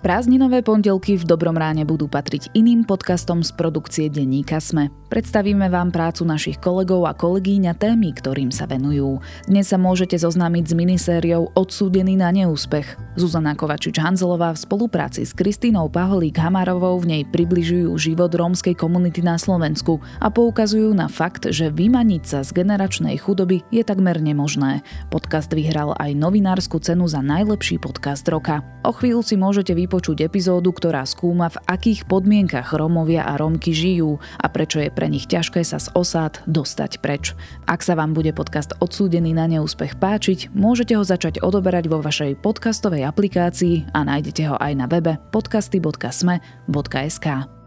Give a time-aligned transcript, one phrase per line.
[0.00, 4.88] Prázdninové pondelky v Dobrom ráne budú patriť iným podcastom z produkcie denníka Sme.
[5.12, 9.20] Predstavíme vám prácu našich kolegov a kolegyň a témy, ktorým sa venujú.
[9.44, 12.96] Dnes sa môžete zoznámiť s minisériou Odsúdený na neúspech.
[13.20, 19.36] Zuzana Kovačič-Hanzelová v spolupráci s Kristínou Paholík Hamarovou v nej približujú život rómskej komunity na
[19.36, 24.80] Slovensku a poukazujú na fakt, že vymaniť sa z generačnej chudoby je takmer nemožné.
[25.12, 28.64] Podcast vyhral aj novinárskú cenu za najlepší podcast roka.
[28.80, 33.74] O chvíľu si môžete vypočuť vypočuť epizódu, ktorá skúma, v akých podmienkach Rómovia a Rómky
[33.74, 37.34] žijú a prečo je pre nich ťažké sa z osád dostať preč.
[37.66, 42.38] Ak sa vám bude podcast odsúdený na neúspech páčiť, môžete ho začať odoberať vo vašej
[42.38, 47.58] podcastovej aplikácii a nájdete ho aj na webe podcasty.sme.sk.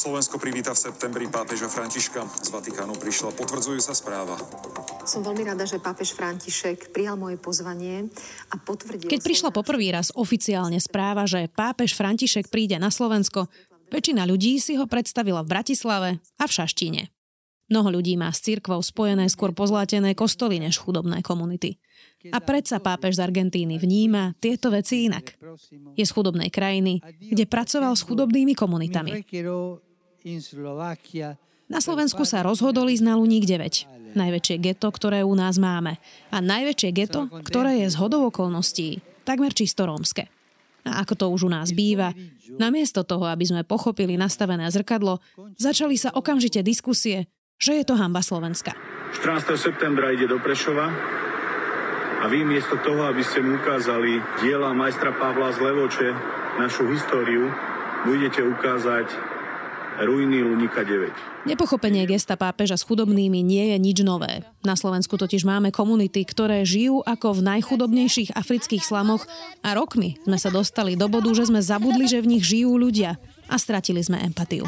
[0.00, 2.24] Slovensko privíta v septembri pápeža Františka.
[2.24, 4.32] Z Vatikánu prišla potvrdzujúca správa.
[5.04, 8.08] Som veľmi rada, že pápež František prijal moje pozvanie
[8.48, 9.12] a potvrdil...
[9.12, 13.52] Keď prišla poprvý raz oficiálne správa, že pápež František príde na Slovensko,
[13.92, 17.12] väčšina ľudí si ho predstavila v Bratislave a v Šaštíne.
[17.68, 21.76] Mnoho ľudí má s cirkvou spojené skôr pozlátené kostoly než chudobné komunity.
[22.32, 25.36] A predsa pápež z Argentíny vníma tieto veci inak.
[25.92, 29.28] Je z chudobnej krajiny, kde pracoval s chudobnými komunitami.
[31.70, 35.96] Na Slovensku sa rozhodol ísť na Luník 9, najväčšie geto, ktoré u nás máme.
[36.34, 40.26] A najväčšie geto, ktoré je z hodou okolností takmer čisto rómske.
[40.82, 42.16] A ako to už u nás býva,
[42.56, 45.20] namiesto toho, aby sme pochopili nastavené zrkadlo,
[45.60, 47.28] začali sa okamžite diskusie,
[47.60, 48.72] že je to hamba Slovenska.
[49.20, 49.54] 14.
[49.60, 50.88] septembra ide do Prešova
[52.20, 56.08] a vy miesto toho, aby ste mu ukázali diela majstra Pavla z Levoče,
[56.56, 57.52] našu históriu,
[58.08, 59.29] budete ukázať
[60.04, 61.44] ruiny Lunika 9.
[61.48, 64.44] Nepochopenie gesta pápeža s chudobnými nie je nič nové.
[64.64, 69.24] Na Slovensku totiž máme komunity, ktoré žijú ako v najchudobnejších afrických slamoch
[69.64, 73.16] a rokmi sme sa dostali do bodu, že sme zabudli, že v nich žijú ľudia
[73.50, 74.64] a stratili sme empatiu.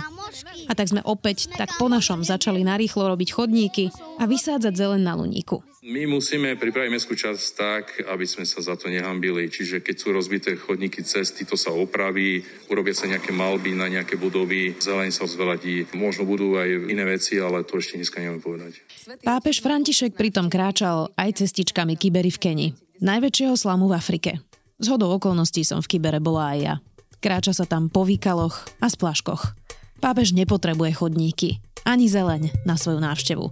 [0.67, 5.15] A tak sme opäť tak po našom začali narýchlo robiť chodníky a vysádzať zelen na
[5.15, 5.63] luníku.
[5.83, 9.51] My musíme pripraviť mestskú časť tak, aby sme sa za to nehambili.
[9.51, 12.39] Čiže keď sú rozbité chodníky cesty, to sa opraví,
[12.71, 15.91] urobia sa nejaké malby na nejaké budovy, zeleň sa zveladí.
[15.99, 18.79] Možno budú aj iné veci, ale to ešte dneska neviem povedať.
[19.27, 22.69] Pápež František pritom kráčal aj cestičkami Kibery v Keni,
[23.03, 24.39] najväčšieho slamu v Afrike.
[24.79, 26.75] Z hodou okolností som v Kibere bola aj ja.
[27.23, 29.55] Kráča sa tam po výkaloch a splaškoch.
[30.03, 33.47] Pápež nepotrebuje chodníky, ani zeleň na svoju návštevu.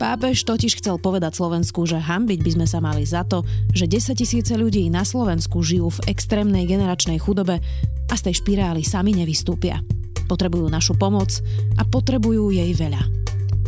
[0.00, 3.44] Pápež totiž chcel povedať Slovensku, že hambiť by sme sa mali za to,
[3.76, 7.60] že 10 tisíce ľudí na Slovensku žijú v extrémnej generačnej chudobe
[8.08, 9.84] a z tej špirály sami nevystúpia.
[10.24, 11.28] Potrebujú našu pomoc
[11.76, 13.04] a potrebujú jej veľa.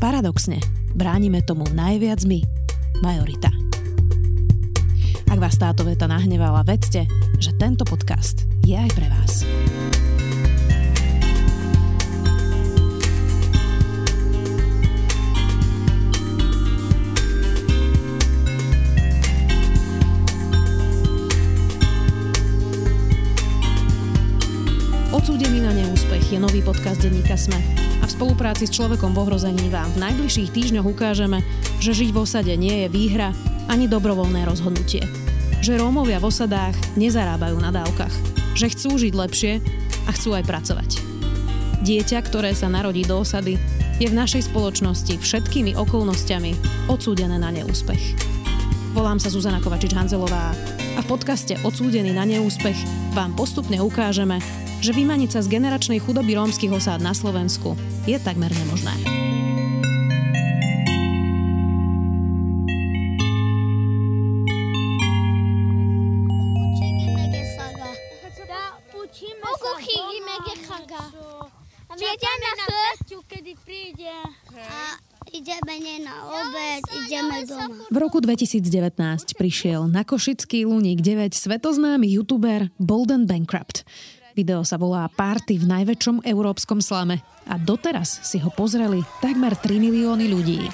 [0.00, 0.64] Paradoxne,
[0.96, 2.40] bránime tomu najviac my,
[3.04, 3.61] majorita.
[5.32, 7.08] Ak vás táto veta nahnevala, vedzte,
[7.40, 9.48] že tento podcast je aj pre vás.
[25.22, 27.54] Odsúdený na neúspech je nový podcast denníka Sme
[28.02, 31.46] a v spolupráci s človekom v ohrození vám v najbližších týždňoch ukážeme,
[31.78, 33.30] že žiť v osade nie je výhra
[33.70, 35.06] ani dobrovoľné rozhodnutie.
[35.62, 39.52] Že Rómovia v osadách nezarábajú na dávkach že chcú žiť lepšie
[40.06, 40.90] a chcú aj pracovať.
[41.82, 43.58] Dieťa, ktoré sa narodí do osady,
[43.98, 48.18] je v našej spoločnosti všetkými okolnostiami odsúdené na neúspech.
[48.92, 50.52] Volám sa Zuzana Kovačič-Hanzelová
[50.96, 52.76] a v podcaste Odsúdený na neúspech
[53.16, 54.36] vám postupne ukážeme,
[54.84, 57.72] že vymaniť sa z generačnej chudoby rómskych osád na Slovensku
[58.04, 59.21] je takmer nemožné.
[78.22, 83.82] Roku 2019 prišiel na Košický Luník 9 svetoznámy youtuber Bolden Bankrupt.
[84.38, 87.18] Video sa volá Party v najväčšom európskom slame
[87.50, 90.70] a doteraz si ho pozreli takmer 3 milióny ľudí.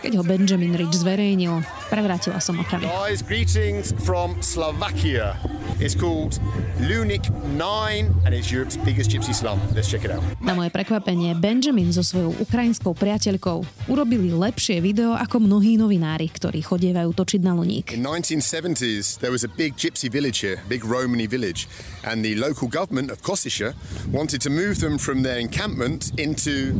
[0.00, 1.60] Keď ho Benjamin Rich zverejnil,
[1.92, 2.88] prevrátila som opravy.
[2.88, 5.36] Guys, greetings from Slovakia.
[5.76, 6.40] It's called
[6.80, 9.60] Lunik 9 and it's Europe's biggest gypsy slum.
[9.76, 10.24] Let's check it out.
[10.40, 16.64] Na moje prekvapenie Benjamin so svojou ukrajinskou priateľkou urobili lepšie video ako mnohí novinári, ktorí
[16.64, 17.92] chodievajú točiť na Luník.
[17.92, 21.68] In 1970s, there was a big gypsy village here, big Romany village,
[22.08, 23.76] and the local government of Kosisha
[24.08, 26.72] wanted to move them from their encampment into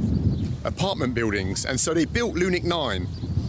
[0.64, 3.08] apartment buildings, and so they built Lunik 9,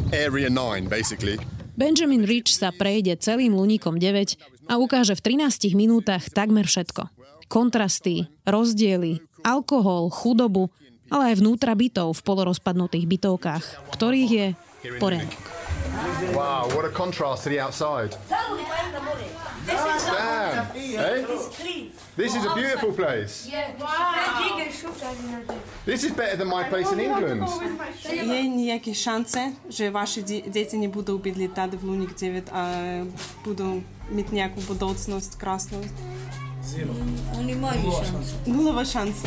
[0.09, 1.38] Area 9, basically.
[1.77, 7.13] Benjamin Rich sa prejde celým Luníkom 9 a ukáže v 13 minútach takmer všetko.
[7.48, 10.74] Kontrasty, rozdiely, alkohol, chudobu,
[11.12, 13.65] ale aj vnútra bytov v polorozpadnutých bytovkách,
[13.98, 14.48] ktorých je
[15.01, 15.44] poriadok.
[16.31, 18.15] Wow, what a contrast to the outside.
[18.30, 18.57] Damn.
[20.75, 21.25] Hey?
[22.11, 23.47] This is a beautiful place.
[25.85, 27.47] This is better than my place in England.
[28.03, 32.63] Je nejaké šance, že vaše deti nebudú byť lietať v Lunik 9 a
[33.47, 33.79] budú
[34.11, 35.79] mať nejakú budúcnosť krásnu?
[36.61, 36.91] Zero.
[37.39, 37.73] Nulová
[38.03, 38.33] šanca.
[38.43, 39.25] Nulová šanca.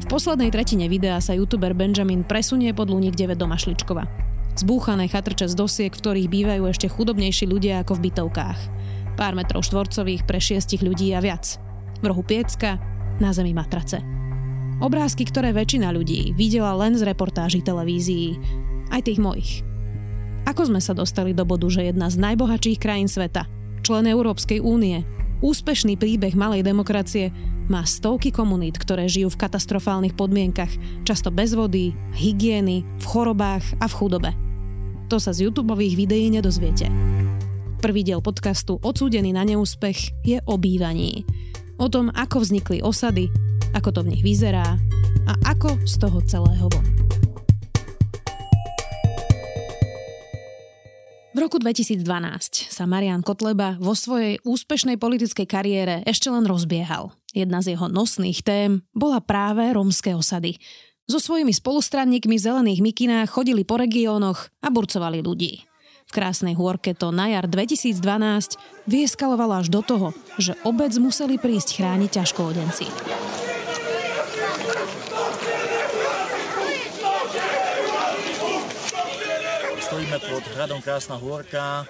[0.00, 4.33] V poslednej tretine videa sa youtuber Benjamin presunie pod Luník 9 do Mašličkova.
[4.54, 8.60] Zbúchané chatrče z dosiek, v ktorých bývajú ešte chudobnejší ľudia ako v bytovkách.
[9.18, 11.58] Pár metrov štvorcových pre šiestich ľudí a viac.
[11.98, 12.78] V rohu piecka,
[13.18, 14.02] na zemi matrace.
[14.82, 18.38] Obrázky, ktoré väčšina ľudí videla len z reportáží televízií,
[18.90, 19.62] aj tých mojich.
[20.46, 23.46] Ako sme sa dostali do bodu, že jedna z najbohatších krajín sveta,
[23.82, 25.06] člen Európskej únie,
[25.42, 27.30] úspešný príbeh malej demokracie,
[27.64, 30.68] má stovky komunít, ktoré žijú v katastrofálnych podmienkach,
[31.08, 34.43] často bez vody, hygieny, v chorobách a v chudobe.
[35.14, 36.90] To sa z YouTube videí nedozviete.
[37.78, 41.22] Prvý diel podcastu Odsúdený na neúspech je o bývaní.
[41.78, 43.30] O tom, ako vznikli osady,
[43.78, 44.74] ako to v nich vyzerá
[45.30, 46.82] a ako z toho celého von.
[51.30, 52.02] V roku 2012
[52.74, 57.14] sa Marian Kotleba vo svojej úspešnej politickej kariére ešte len rozbiehal.
[57.30, 60.58] Jedna z jeho nosných tém bola práve rómske osady.
[61.04, 65.60] So svojimi spolustranníkmi zelených mikinách chodili po regiónoch a burcovali ľudí.
[66.08, 68.56] V krásnej hôrke to na jar 2012
[68.88, 72.86] vyeskalovalo až do toho, že obec museli prísť chrániť ťažkoodenci.
[79.84, 81.84] Stojíme pod hradom Krásna hôrka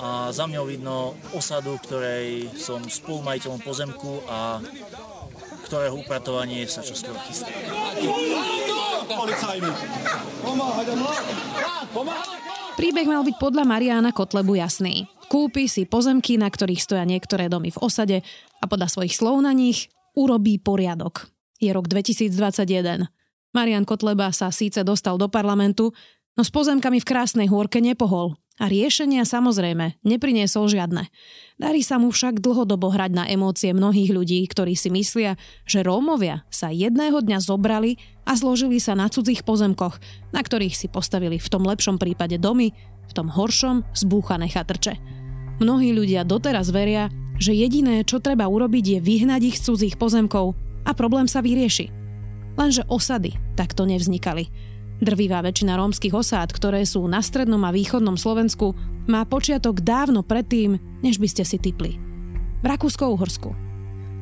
[0.00, 4.64] a za mňou vidno osadu, ktorej som spolumajiteľom pozemku a
[5.66, 7.50] ktorého upratovanie sa čoskoro chystá.
[12.78, 15.10] Príbeh mal byť podľa Mariána Kotlebu jasný.
[15.26, 18.22] Kúpi si pozemky, na ktorých stoja niektoré domy v osade
[18.62, 21.26] a podľa svojich slov na nich urobí poriadok.
[21.58, 23.10] Je rok 2021.
[23.50, 25.90] Marian Kotleba sa síce dostal do parlamentu,
[26.38, 31.12] no s pozemkami v krásnej hôrke nepohol a riešenia samozrejme nepriniesol žiadne.
[31.56, 36.44] Darí sa mu však dlhodobo hrať na emócie mnohých ľudí, ktorí si myslia, že Rómovia
[36.52, 40.00] sa jedného dňa zobrali a zložili sa na cudzích pozemkoch,
[40.32, 42.72] na ktorých si postavili v tom lepšom prípade domy,
[43.06, 44.96] v tom horšom zbúchané chatrče.
[45.56, 47.08] Mnohí ľudia doteraz veria,
[47.40, 51.88] že jediné, čo treba urobiť, je vyhnať ich z cudzích pozemkov a problém sa vyrieši.
[52.56, 54.48] Lenže osady takto nevznikali.
[54.96, 58.72] Drvivá väčšina rómskych osád, ktoré sú na strednom a východnom Slovensku,
[59.04, 62.00] má počiatok dávno predtým, než by ste si typli.
[62.60, 63.52] V Rakúsko-Uhorsku.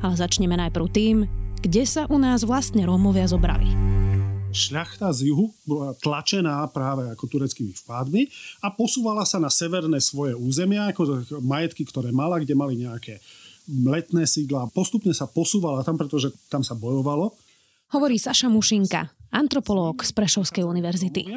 [0.02, 1.16] Ale začneme najprv tým,
[1.62, 3.70] kde sa u nás vlastne Rómovia zobrali.
[4.50, 8.26] Šľachta z juhu bola tlačená práve ako tureckými vpádmi
[8.66, 13.22] a posúvala sa na severné svoje územia, ako majetky, ktoré mala, kde mali nejaké
[13.70, 14.74] letné sídla.
[14.74, 17.30] Postupne sa posúvala tam, pretože tam sa bojovalo.
[17.94, 21.34] Hovorí Saša Mušinka, antropológ z Prešovskej univerzity.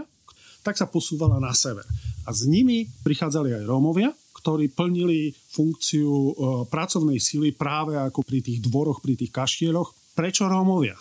[0.62, 1.84] Tak sa posúvala na sever.
[2.28, 6.32] A s nimi prichádzali aj Rómovia, ktorí plnili funkciu e,
[6.70, 10.14] pracovnej sily práve ako pri tých dvoroch, pri tých kaštieľoch.
[10.14, 10.94] Prečo Rómovia?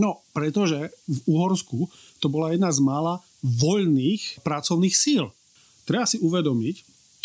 [0.00, 1.88] No, pretože v Uhorsku
[2.20, 5.32] to bola jedna z mála voľných pracovných síl.
[5.88, 6.76] Treba si uvedomiť,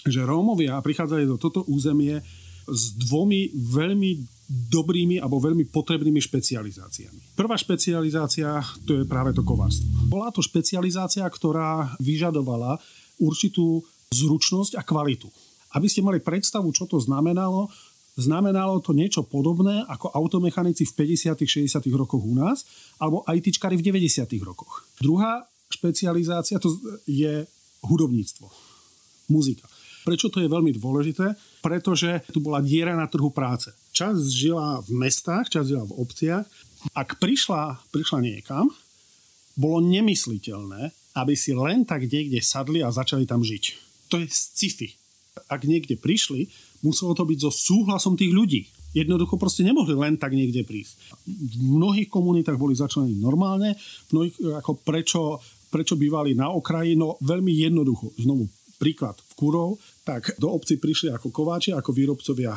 [0.07, 2.23] že Rómovia prichádzali do toto územie
[2.69, 7.39] s dvomi veľmi dobrými alebo veľmi potrebnými špecializáciami.
[7.39, 9.87] Prvá špecializácia to je práve to kovárstvo.
[10.11, 12.75] Bola to špecializácia, ktorá vyžadovala
[13.23, 13.79] určitú
[14.11, 15.31] zručnosť a kvalitu.
[15.71, 17.71] Aby ste mali predstavu, čo to znamenalo,
[18.19, 21.71] znamenalo to niečo podobné ako automechanici v 50.
[21.71, 21.71] 60.
[21.95, 22.67] rokoch u nás
[22.99, 24.27] alebo ITčkari v 90.
[24.43, 24.83] rokoch.
[24.99, 26.75] Druhá špecializácia to
[27.07, 27.47] je
[27.87, 28.51] hudobníctvo,
[29.31, 29.63] muzika.
[30.01, 31.37] Prečo to je veľmi dôležité?
[31.61, 33.71] Pretože tu bola diera na trhu práce.
[33.91, 36.45] Časť žila v mestách, časť žila v obciach.
[36.95, 38.71] Ak prišla, prišla niekam,
[39.59, 43.63] bolo nemysliteľné, aby si len tak niekde sadli a začali tam žiť.
[44.11, 44.95] To je sci-fi.
[45.51, 46.47] Ak niekde prišli,
[46.83, 48.67] muselo to byť so súhlasom tých ľudí.
[48.91, 50.99] Jednoducho proste nemohli len tak niekde prísť.
[51.27, 53.79] V mnohých komunitách boli začlení normálne,
[54.11, 55.39] mnohých, ako prečo,
[55.71, 58.11] prečo bývali na okraji, no veľmi jednoducho.
[58.19, 59.79] Znovu, príklad v Kurov,
[60.11, 62.51] tak do obci prišli ako kováči, ako výrobcovia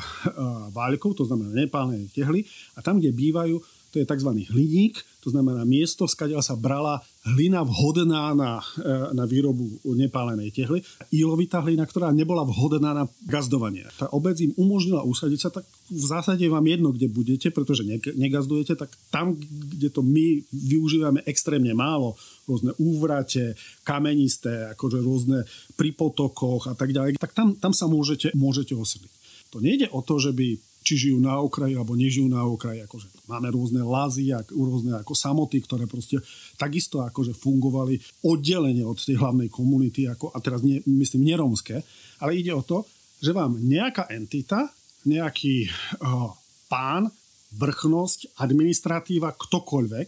[0.75, 2.42] váľkov, to znamená nepálne tehly
[2.75, 3.62] a tam, kde bývajú,
[3.94, 4.30] to je tzv.
[4.50, 10.85] hliník, to znamená miesto, skadiaľ sa brala hlina vhodná na, e, na výrobu nepálenej tehly.
[11.09, 13.88] Ilovitá hlina, ktorá nebola vhodná na gazdovanie.
[13.97, 18.76] Tá obec im umožnila usadiť sa, tak v zásade vám jedno, kde budete, pretože negazdujete,
[18.76, 25.49] tak tam, kde to my využívame extrémne málo, rôzne úvrate, kamenisté, akože rôzne
[25.81, 29.12] pri potokoch a tak ďalej, tak tam, tam sa môžete, môžete osiliť.
[29.57, 32.85] To nejde o to, že by či žijú na okraji alebo nežijú na okraji.
[32.85, 36.21] Akože máme rôzne lazy, rôzne ako samoty, ktoré proste
[36.61, 37.97] takisto akože fungovali
[38.29, 41.81] oddelenie od tej hlavnej komunity, ako, a teraz nie, myslím neromské,
[42.21, 42.85] ale ide o to,
[43.25, 44.69] že vám nejaká entita,
[45.09, 45.73] nejaký
[46.05, 46.29] uh,
[46.69, 47.09] pán,
[47.57, 50.07] vrchnosť, administratíva, ktokoľvek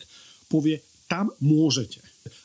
[0.52, 2.02] povie, tam môžete.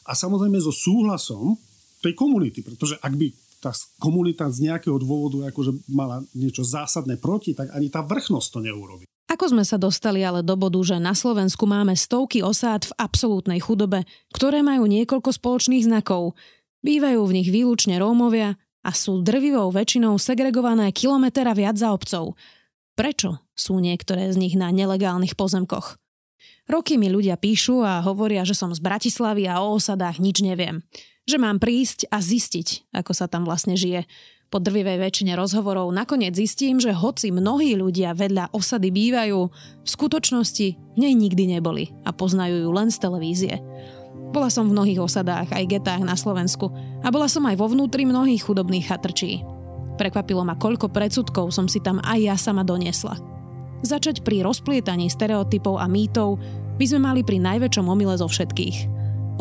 [0.07, 1.57] A samozrejme so súhlasom
[2.01, 3.27] tej komunity, pretože ak by
[3.61, 3.69] tá
[4.01, 9.05] komunita z nejakého dôvodu akože mala niečo zásadné proti, tak ani tá vrchnosť to neurobi.
[9.31, 13.63] Ako sme sa dostali ale do bodu, že na Slovensku máme stovky osád v absolútnej
[13.63, 14.03] chudobe,
[14.35, 16.35] ktoré majú niekoľko spoločných znakov.
[16.83, 22.35] Bývajú v nich výlučne Rómovia a sú drvivou väčšinou segregované kilometr a viac za obcov.
[22.97, 25.95] Prečo sú niektoré z nich na nelegálnych pozemkoch?
[26.67, 30.83] Roky mi ľudia píšu a hovoria, že som z Bratislavy a o osadách nič neviem
[31.31, 34.03] že mám prísť a zistiť, ako sa tam vlastne žije.
[34.51, 39.39] Po drvivej väčšine rozhovorov nakoniec zistím, že hoci mnohí ľudia vedľa osady bývajú,
[39.79, 43.55] v skutočnosti v nej nikdy neboli a poznajú ju len z televízie.
[44.35, 46.67] Bola som v mnohých osadách, aj getách na Slovensku
[46.99, 49.39] a bola som aj vo vnútri mnohých chudobných chatrčí.
[49.95, 53.15] Prekvapilo ma, koľko predsudkov som si tam aj ja sama doniesla.
[53.87, 56.43] Začať pri rozplietaní stereotypov a mýtov
[56.75, 58.77] by sme mali pri najväčšom omyle zo všetkých–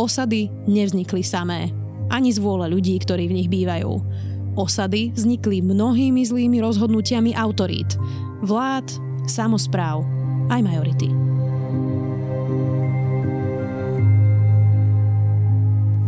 [0.01, 1.69] Osady nevznikli samé,
[2.11, 4.03] ani z vôle ľudí, ktorí v nich bývajú.
[4.59, 7.95] Osady vznikli mnohými zlými rozhodnutiami autorít,
[8.43, 8.91] vlád,
[9.31, 10.03] samozpráv,
[10.51, 11.09] aj majority.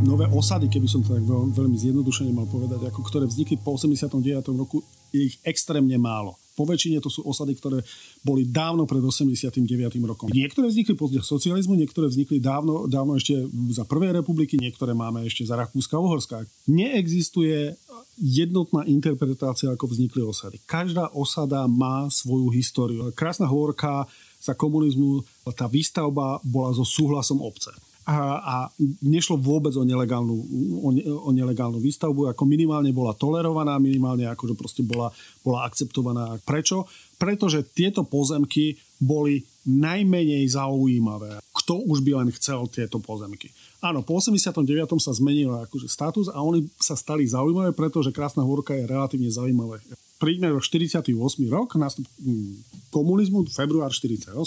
[0.03, 4.19] Nové osady, keby som to tak veľmi zjednodušene mal povedať, ako ktoré vznikli po 89.
[4.59, 4.83] roku,
[5.15, 6.42] je ich extrémne málo.
[6.53, 7.81] Po väčšine to sú osady, ktoré
[8.21, 9.65] boli dávno pred 89.
[10.05, 10.29] rokom.
[10.29, 15.49] Niektoré vznikli pozde socializmu, niektoré vznikli dávno, dávno ešte za Prvej republiky, niektoré máme ešte
[15.49, 16.37] za Rakúska a Uhorska.
[16.69, 17.77] Neexistuje
[18.21, 20.61] jednotná interpretácia, ako vznikli osady.
[20.69, 23.09] Každá osada má svoju históriu.
[23.17, 24.05] Krásna Hôrka
[24.43, 28.55] za komunizmu, tá výstavba bola so súhlasom obce a, a
[29.03, 30.35] nešlo vôbec o nelegálnu,
[30.83, 30.91] o,
[31.27, 35.15] o nelegálnu výstavbu, ako minimálne bola tolerovaná, minimálne akože proste bola,
[35.47, 36.39] bola akceptovaná.
[36.43, 36.91] Prečo?
[37.15, 41.39] Pretože tieto pozemky boli najmenej zaujímavé.
[41.55, 43.55] Kto už by len chcel tieto pozemky?
[43.83, 44.67] Áno, po 89.
[44.99, 49.83] sa zmenil akože status a oni sa stali zaujímavé, pretože Krásna hôrka je relatívne zaujímavé.
[50.23, 51.19] Príďme rok 48.
[51.51, 52.63] rok, nástup hm,
[52.95, 54.39] komunizmu, február 48,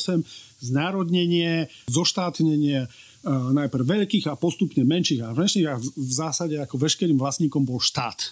[0.64, 2.88] znárodnenie, zoštátnenie,
[3.26, 8.32] najprv veľkých a postupne menších a menších a v zásade ako veškerým vlastníkom bol štát.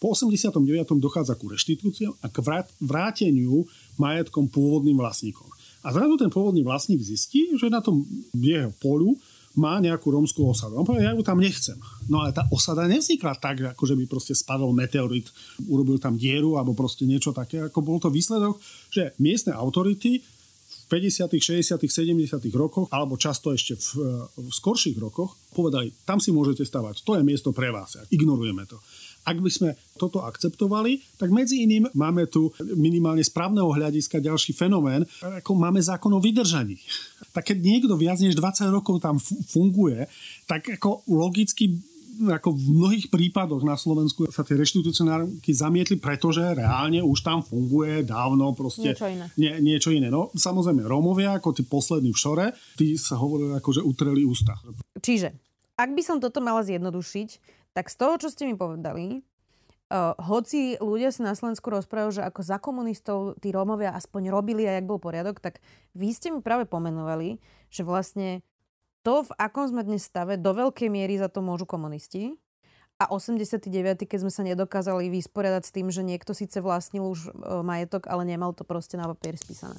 [0.00, 0.60] Po 89.
[0.98, 2.40] dochádza ku reštitúciám a k
[2.80, 3.68] vráteniu
[4.00, 5.46] majetkom pôvodným vlastníkom.
[5.84, 8.02] A zrazu ten pôvodný vlastník zistí, že na tom
[8.34, 9.14] jeho polu
[9.56, 10.76] má nejakú rómskú osadu.
[10.76, 11.80] On povie, ja ju tam nechcem.
[12.12, 15.32] No ale tá osada nevznikla tak, ako že by proste spadol meteorit,
[15.64, 17.64] urobil tam dieru alebo proste niečo také.
[17.64, 18.60] Ako bol to výsledok,
[18.92, 20.20] že miestne autority
[20.86, 22.38] 50., 60., 70.
[22.54, 23.86] rokoch, alebo často ešte v,
[24.38, 28.78] v skorších rokoch, povedali, tam si môžete stavať, to je miesto pre vás, ignorujeme to.
[29.26, 35.02] Ak by sme toto akceptovali, tak medzi iným máme tu minimálne správneho hľadiska ďalší fenomén,
[35.18, 36.78] ako máme zákon o vydržaní.
[37.34, 39.18] Tak keď niekto viac než 20 rokov tam
[39.50, 40.06] funguje,
[40.46, 41.74] tak ako logicky
[42.16, 48.02] ako v mnohých prípadoch na Slovensku sa tie reštitucionárky zamietli, pretože reálne už tam funguje
[48.02, 49.26] dávno proste niečo iné.
[49.36, 50.08] Nie, niečo iné.
[50.08, 54.56] No samozrejme Rómovia, ako tí poslední v Šore, tí sa hovorili ako, že utreli ústa.
[54.98, 55.36] Čiže,
[55.76, 57.28] ak by som toto mala zjednodušiť,
[57.76, 59.20] tak z toho, čo ste mi povedali,
[59.86, 64.66] Uh, hoci ľudia sa na Slovensku rozprávajú, že ako za komunistov tí Rómovia aspoň robili
[64.66, 65.62] a jak bol poriadok, tak
[65.94, 67.38] vy ste mi práve pomenovali,
[67.70, 68.42] že vlastne
[69.06, 72.34] to, v akom sme dnes stave, do veľkej miery za to môžu komunisti.
[72.98, 73.70] A 89.
[74.02, 78.26] keď sme sa nedokázali vysporiadať s tým, že niekto síce vlastnil už e, majetok, ale
[78.26, 79.78] nemal to proste na papier spísané.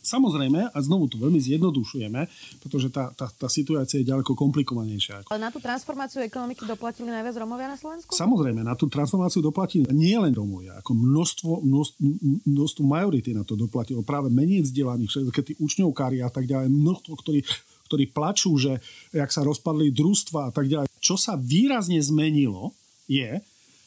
[0.00, 2.20] Samozrejme, a znovu to veľmi zjednodušujeme,
[2.64, 5.28] pretože tá, tá, tá situácia je ďaleko komplikovanejšia.
[5.28, 8.16] Ale na tú transformáciu ekonomiky doplatili najviac Romovia na Slovensku?
[8.16, 12.00] Samozrejme, na tú transformáciu doplatili nie len Romovia, ako množstvo, množstvo,
[12.48, 17.12] množstvo majority na to doplatilo, práve menej vzdelaných, keď tí učňovkári a tak ďalej, množstvo,
[17.20, 17.44] ktorí
[17.88, 18.76] ktorí plačú, že
[19.10, 20.86] jak sa rozpadli družstva a tak ďalej.
[21.00, 22.76] Čo sa výrazne zmenilo
[23.08, 23.40] je,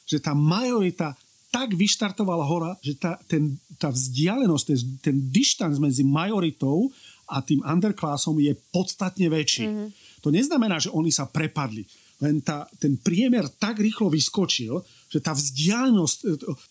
[0.10, 1.14] že tá majorita
[1.52, 6.90] tak vyštartovala hora, že tá, ten, tá vzdialenosť, ten, ten dištanc medzi majoritou
[7.28, 9.68] a tým underclassom je podstatne väčší.
[9.68, 9.88] Mm-hmm.
[10.24, 11.84] To neznamená, že oni sa prepadli.
[12.24, 14.80] Len tá, ten priemer tak rýchlo vyskočil,
[15.12, 16.28] že tá vzdialenosť, e,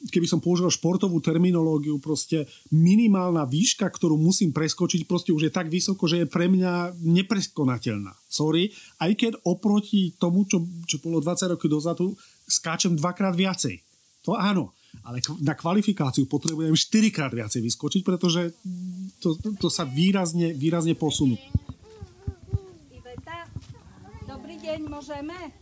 [0.09, 5.69] keby som použil športovú terminológiu, proste minimálna výška, ktorú musím preskočiť, proste už je tak
[5.69, 8.17] vysoko, že je pre mňa nepreskonateľná.
[8.33, 12.17] Sorry, aj keď oproti tomu, čo, čo bolo 20 roky dozadu,
[12.49, 13.77] skáčem dvakrát viacej.
[14.25, 14.73] To áno,
[15.05, 18.57] ale na kvalifikáciu potrebujem 4 krát viacej vyskočiť, pretože
[19.21, 21.37] to, to, sa výrazne, výrazne posunú.
[24.71, 25.60] deň môžeme?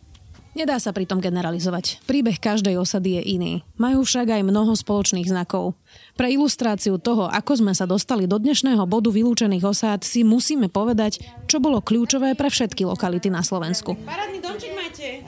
[0.58, 2.02] Nedá sa pritom generalizovať.
[2.02, 3.52] Príbeh každej osady je iný.
[3.78, 5.78] Majú však aj mnoho spoločných znakov.
[6.18, 11.22] Pre ilustráciu toho, ako sme sa dostali do dnešného bodu vylúčených osád, si musíme povedať,
[11.46, 13.94] čo bolo kľúčové pre všetky lokality na Slovensku.
[14.02, 15.22] Parádny domček máte.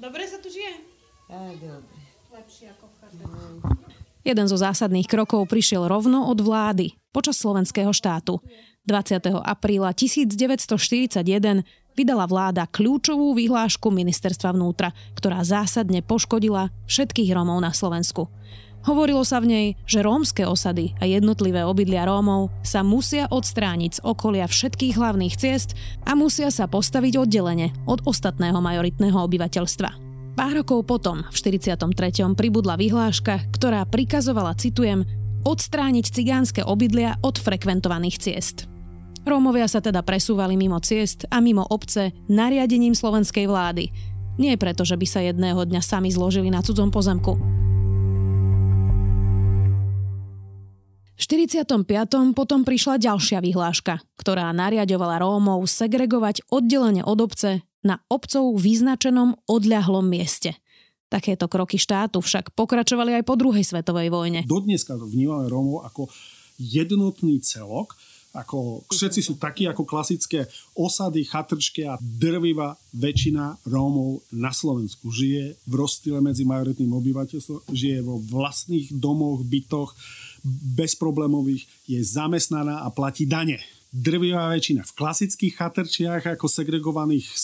[0.00, 0.88] Dobre sa tu žije?
[4.24, 8.40] Jeden zo zásadných krokov prišiel rovno od vlády počas slovenského štátu.
[8.88, 9.20] 20.
[9.44, 18.30] apríla 1941 vydala vláda kľúčovú vyhlášku ministerstva vnútra, ktorá zásadne poškodila všetkých Rómov na Slovensku.
[18.86, 24.04] Hovorilo sa v nej, že rómske osady a jednotlivé obydlia Rómov sa musia odstrániť z
[24.06, 25.74] okolia všetkých hlavných ciest
[26.06, 29.90] a musia sa postaviť oddelenie od ostatného majoritného obyvateľstva.
[30.38, 31.90] Pár rokov potom, v 43.
[32.38, 35.02] pribudla vyhláška, ktorá prikazovala, citujem,
[35.42, 38.67] odstrániť cigánske obydlia od frekventovaných ciest.
[39.28, 43.92] Rómovia sa teda presúvali mimo ciest a mimo obce nariadením slovenskej vlády.
[44.40, 47.36] Nie preto, že by sa jedného dňa sami zložili na cudzom pozemku.
[51.18, 51.74] V 45.
[52.32, 60.06] potom prišla ďalšia vyhláška, ktorá nariadovala Rómov segregovať oddelenie od obce na obcov vyznačenom odľahlom
[60.06, 60.54] mieste.
[61.10, 64.40] Takéto kroky štátu však pokračovali aj po druhej svetovej vojne.
[64.46, 66.06] Dodneska vnímame Rómov ako
[66.60, 67.98] jednotný celok,
[68.38, 70.46] ako všetci sú takí ako klasické
[70.78, 77.98] osady, chatrčky a drvivá väčšina Rómov na Slovensku žije v rozstýle medzi majoritným obyvateľstvom, žije
[78.06, 79.98] vo vlastných domoch, bytoch,
[80.78, 83.58] bezproblémových, je zamestnaná a platí dane.
[83.88, 87.36] Drvivá väčšina v klasických chatrčiach ako segregovaných e,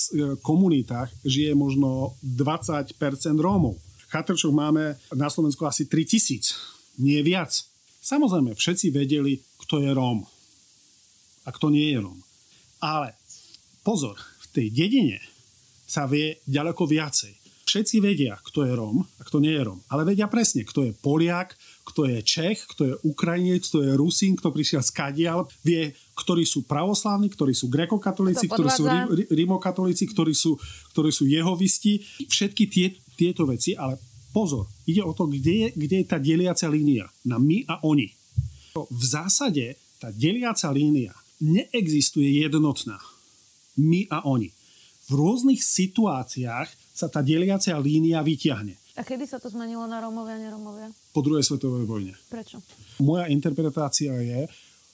[0.44, 3.00] komunitách žije možno 20%
[3.40, 3.80] Rómov.
[4.12, 7.50] Chatrčov máme na Slovensku asi 3000, nie viac.
[8.04, 10.28] Samozrejme, všetci vedeli, kto je Róm
[11.44, 12.20] ak to nie je Róm.
[12.80, 13.16] Ale
[13.84, 15.20] pozor, v tej dedine
[15.84, 17.44] sa vie ďaleko viacej.
[17.64, 19.80] Všetci vedia, kto je Róm a kto nie je Róm.
[19.88, 24.36] Ale vedia presne, kto je Poliak, kto je Čech, kto je Ukrajinec, kto je Rusín,
[24.36, 25.48] kto prišiel z Kadial.
[25.64, 28.84] Vie, ktorí sú pravoslávni, ktorí sú grekokatolíci, ktorí sú
[29.32, 30.60] rimokatolíci, ktorí sú,
[30.92, 32.04] ktorí sú jehovisti.
[32.28, 33.96] Všetky tie, tieto veci, ale
[34.30, 38.12] pozor, ide o to, kde je, kde je tá deliaca línia na my a oni.
[38.76, 42.98] V zásade tá deliaca línia neexistuje jednotná.
[43.80, 44.54] My a oni.
[45.10, 48.78] V rôznych situáciách sa tá deliacia línia vyťahne.
[48.94, 50.86] A kedy sa to zmenilo na Rómovia a nerómovia?
[51.10, 52.14] Po druhej svetovej vojne.
[52.30, 52.62] Prečo?
[53.02, 54.46] Moja interpretácia je,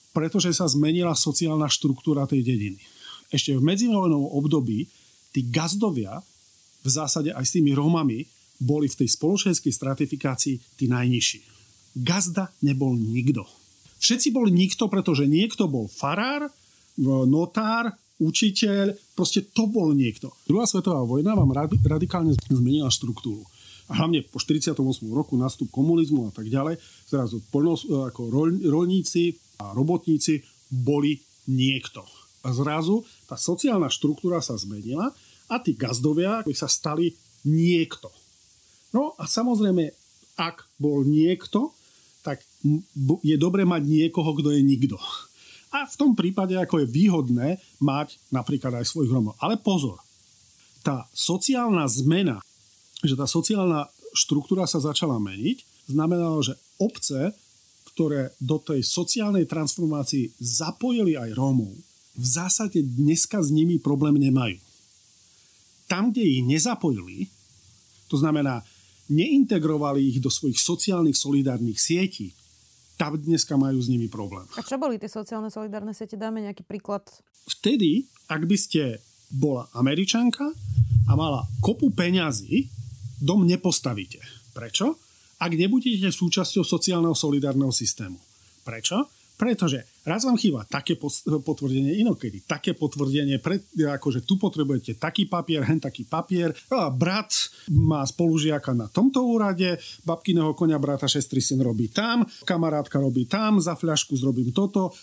[0.09, 2.81] pretože sa zmenila sociálna štruktúra tej dediny.
[3.29, 4.89] Ešte v medzivojnovom období
[5.29, 6.17] tí gazdovia
[6.81, 8.25] v zásade aj s tými Rómami
[8.57, 11.39] boli v tej spoločenskej stratifikácii tí najnižší.
[12.01, 13.60] Gazda nebol nikto
[14.01, 16.49] Všetci boli nikto, pretože niekto bol farár,
[17.29, 20.33] notár, učiteľ, proste to bol niekto.
[20.49, 21.53] Druhá svetová vojna vám
[21.85, 23.45] radikálne zmenila štruktúru.
[23.89, 24.77] A hlavne po 48.
[25.11, 28.21] roku nastup komunizmu a tak ďalej, zrazu ako
[28.65, 31.19] rolníci a robotníci boli
[31.51, 32.01] niekto.
[32.41, 35.13] A zrazu tá sociálna štruktúra sa zmenila
[35.51, 37.13] a tí gazdovia sa stali
[37.45, 38.07] niekto.
[38.95, 39.91] No a samozrejme,
[40.39, 41.75] ak bol niekto,
[42.21, 42.41] tak
[43.21, 44.97] je dobre mať niekoho, kto je nikto.
[45.71, 49.39] A v tom prípade ako je výhodné mať napríklad aj svojich Romov.
[49.39, 49.97] Ale pozor,
[50.85, 52.37] tá sociálna zmena,
[53.01, 57.31] že tá sociálna štruktúra sa začala meniť, znamenalo, že obce,
[57.91, 61.71] ktoré do tej sociálnej transformácii zapojili aj Rómov,
[62.11, 64.59] v zásade dneska s nimi problém nemajú.
[65.87, 67.31] Tam, kde ich nezapojili,
[68.11, 68.63] to znamená,
[69.11, 72.31] neintegrovali ich do svojich sociálnych solidárnych sietí,
[72.95, 74.47] tam dneska majú s nimi problém.
[74.55, 76.15] A čo boli tie sociálne solidárne siete?
[76.15, 77.03] Dáme nejaký príklad.
[77.49, 79.01] Vtedy, ak by ste
[79.33, 80.45] bola Američanka
[81.09, 82.69] a mala kopu peňazí,
[83.17, 84.21] dom nepostavíte.
[84.53, 85.01] Prečo?
[85.41, 88.21] Ak nebudete súčasťou sociálneho solidárneho systému.
[88.61, 89.09] Prečo?
[89.41, 90.93] Pretože raz vám chýba také
[91.41, 96.53] potvrdenie inokedy, také potvrdenie, pre, akože tu potrebujete taký papier, hen taký papier.
[96.69, 97.33] A brat
[97.73, 103.57] má spolužiaka na tomto úrade, babkyného konia brata šestri syn robí tam, kamarátka robí tam,
[103.57, 104.93] za fľašku zrobím toto.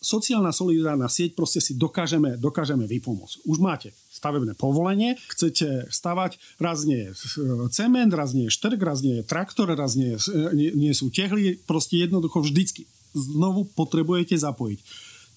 [0.00, 3.44] Sociálna solidárna sieť proste si dokážeme, dokážeme vypomôcť.
[3.44, 7.36] Už máte stavebné povolenie, chcete stavať, raz nie je
[7.68, 11.12] cement, raz nie je štrk, raz nie je traktor, raz nie, je, nie, nie sú
[11.12, 14.80] tehly, proste jednoducho vždycky znovu potrebujete zapojiť.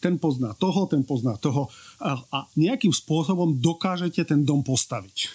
[0.04, 1.72] Ten pozná toho, ten pozná toho
[2.04, 5.32] a, nejakým spôsobom dokážete ten dom postaviť.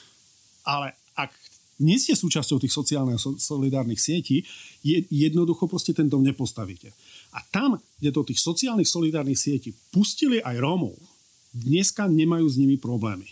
[0.69, 1.33] Ale ak
[1.81, 4.45] nie ste súčasťou tých sociálnych solidárnych sietí,
[4.85, 6.93] je, jednoducho proste ten dom nepostavíte.
[7.33, 10.95] A tam, kde do tých sociálnych solidárnych sietí pustili aj Rómov,
[11.57, 13.27] dneska nemajú s nimi problémy.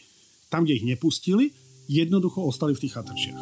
[0.48, 1.52] Tam, kde ich nepustili,
[1.92, 3.40] jednoducho ostali v tých chatrčiach.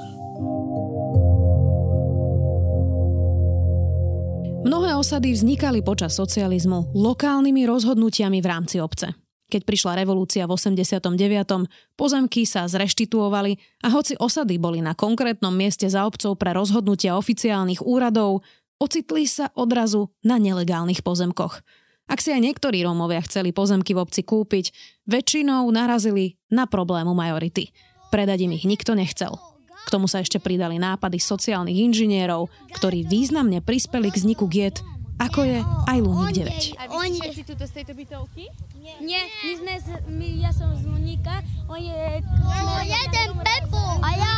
[4.67, 9.15] Mnohé osady vznikali počas socializmu lokálnymi rozhodnutiami v rámci obce.
[9.47, 11.71] Keď prišla revolúcia v 89.
[11.95, 13.55] pozemky sa zreštituovali
[13.87, 18.43] a hoci osady boli na konkrétnom mieste za obcov pre rozhodnutia oficiálnych úradov,
[18.83, 21.63] ocitli sa odrazu na nelegálnych pozemkoch.
[22.11, 24.75] Ak si aj niektorí Rómovia chceli pozemky v obci kúpiť,
[25.07, 27.71] väčšinou narazili na problému majority.
[28.11, 29.46] Predať im ich nikto nechcel.
[29.87, 34.83] K tomu sa ešte pridali nápady sociálnych inžinierov, ktorí významne prispeli k vzniku giet,
[35.17, 36.93] ako je aj Luník 9.
[36.93, 37.29] On je...
[37.33, 38.53] si tuto z tejto bytovky?
[39.01, 42.21] Nie, my sme, z, my, ja som z Luníka, on je...
[42.45, 43.85] No, jeden Pepo!
[44.05, 44.35] A ja,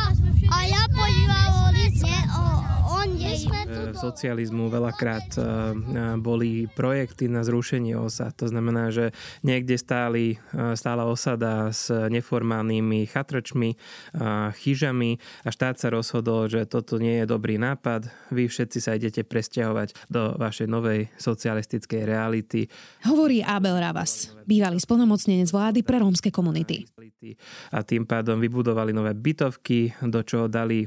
[0.49, 2.11] a ja počívam ulice,
[2.89, 3.33] on je...
[3.93, 5.45] V socializmu veľakrát e, e,
[6.19, 8.35] boli projekty na zrušenie osad.
[8.41, 9.13] To znamená, že
[9.45, 13.77] niekde stáli, e, stála osada s neformálnymi chatrčmi,
[14.65, 18.09] chyžami a štát sa rozhodol, že toto nie je dobrý nápad.
[18.33, 22.69] Vy všetci sa idete presťahovať do vašej novej socialistickej reality.
[23.09, 26.85] Hovorí Abel Ravas, bývalý splnomocnenec vlády pre rómske komunity.
[27.75, 30.87] A tým pádom vybudovali nové bytovky, do čoho dali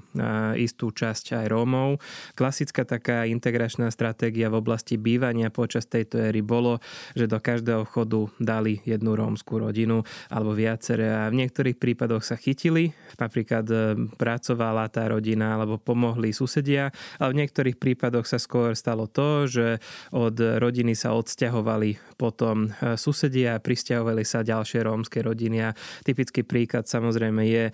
[0.55, 1.99] istú časť aj Rómov.
[2.37, 6.79] Klasická taká integračná stratégia v oblasti bývania počas tejto éry bolo,
[7.17, 12.35] že do každého vchodu dali jednu rómskú rodinu alebo viaceré a v niektorých prípadoch sa
[12.35, 13.75] chytili, napríklad e,
[14.15, 19.70] pracovala tá rodina alebo pomohli susedia, ale v niektorých prípadoch sa skôr stalo to, že
[20.15, 25.69] od rodiny sa odsťahovali potom e, susedia a pristahovali sa ďalšie rómske rodiny a
[26.01, 27.73] typický príklad samozrejme je e,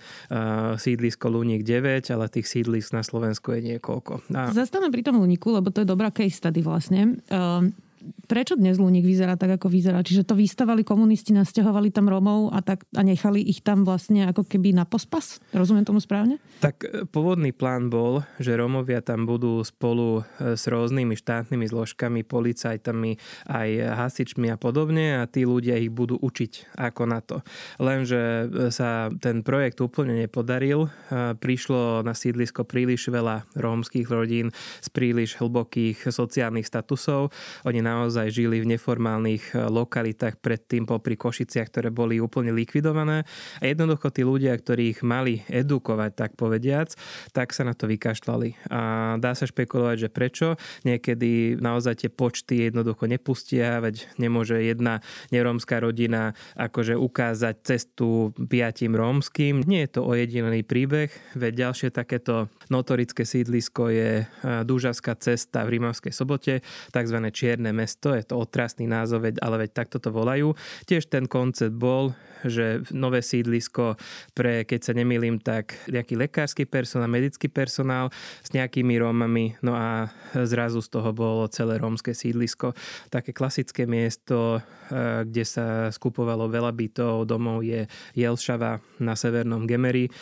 [0.76, 4.32] sídlisko Luník 9, ale tých sídlisk na Slovensku je niekoľko.
[4.36, 4.52] A...
[4.52, 7.20] Zastavme pri tom Luníku, lebo to je dobrá case study vlastne.
[7.32, 7.87] Uh
[8.28, 10.00] prečo dnes Luník vyzerá tak, ako vyzerá?
[10.00, 14.46] Čiže to vystavali komunisti, nasťahovali tam Romov a, tak, a nechali ich tam vlastne ako
[14.46, 15.42] keby na pospas?
[15.50, 16.38] Rozumiem tomu správne?
[16.62, 22.22] Tak e, pôvodný plán bol, že Romovia tam budú spolu e, s rôznymi štátnymi zložkami,
[22.24, 23.18] policajtami,
[23.48, 23.68] aj
[23.98, 27.42] hasičmi a podobne a tí ľudia ich budú učiť ako na to.
[27.82, 30.90] Lenže e, sa ten projekt úplne nepodaril.
[31.38, 37.30] Prišlo na sídlisko príliš veľa rómskych rodín z príliš hlbokých sociálnych statusov.
[37.64, 43.26] Oni naozaj žili v neformálnych eh, lokalitách predtým popri Košiciach, ktoré boli úplne likvidované.
[43.58, 46.94] A jednoducho tí ľudia, ktorí ich mali edukovať, tak povediac,
[47.34, 48.70] tak sa na to vykašľali.
[48.70, 48.80] A
[49.18, 50.54] dá sa špekulovať, že prečo.
[50.86, 55.02] Niekedy naozaj tie počty jednoducho nepustia, veď nemôže jedna
[55.34, 59.66] nerómska rodina akože ukázať cestu piatim rómskym.
[59.66, 64.26] Nie je to ojedinený príbeh, veď ďalšie takéto notorické sídlisko je eh,
[64.62, 66.60] Dúžavská cesta v Rímavskej sobote,
[66.92, 67.18] tzv.
[67.32, 70.58] Čierne mesto, je to otrasný názov, ale veď takto to volajú.
[70.90, 73.98] Tiež ten koncept bol, že nové sídlisko
[74.34, 78.10] pre, keď sa nemýlim, tak nejaký lekársky personál, medický personál
[78.42, 82.74] s nejakými Rómami, no a zrazu z toho bolo celé rómske sídlisko.
[83.10, 84.58] Také klasické miesto,
[84.90, 90.12] e, kde sa skupovalo veľa bytov, domov je Jelšava na severnom Gemeri, e,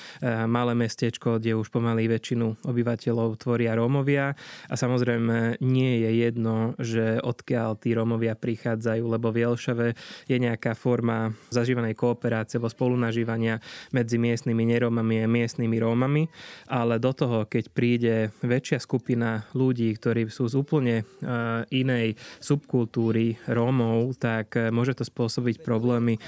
[0.49, 4.33] malé mestečko, kde už pomaly väčšinu obyvateľov tvoria Rómovia
[4.69, 9.95] a samozrejme nie je jedno, že odkiaľ tí Rómovia prichádzajú, lebo v Jelšave
[10.27, 13.63] je nejaká forma zažívanej kooperácie alebo spolunažívania
[13.95, 16.27] medzi miestnymi nerómami a miestnymi Rómami,
[16.67, 21.05] ale do toho, keď príde väčšia skupina ľudí, ktorí sú z úplne e,
[21.71, 26.19] inej subkultúry Rómov, tak e, môže to spôsobiť problémy.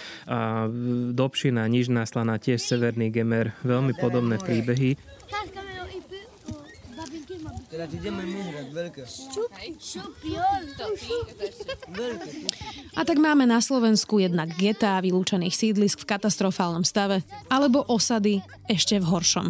[1.19, 4.95] Dobšina, Nižná slana, tiež Severný Gemer, veľmi podobné príbehy.
[12.99, 18.99] A tak máme na Slovensku jednak getá vylúčených sídlisk v katastrofálnom stave, alebo osady ešte
[18.99, 19.47] v horšom.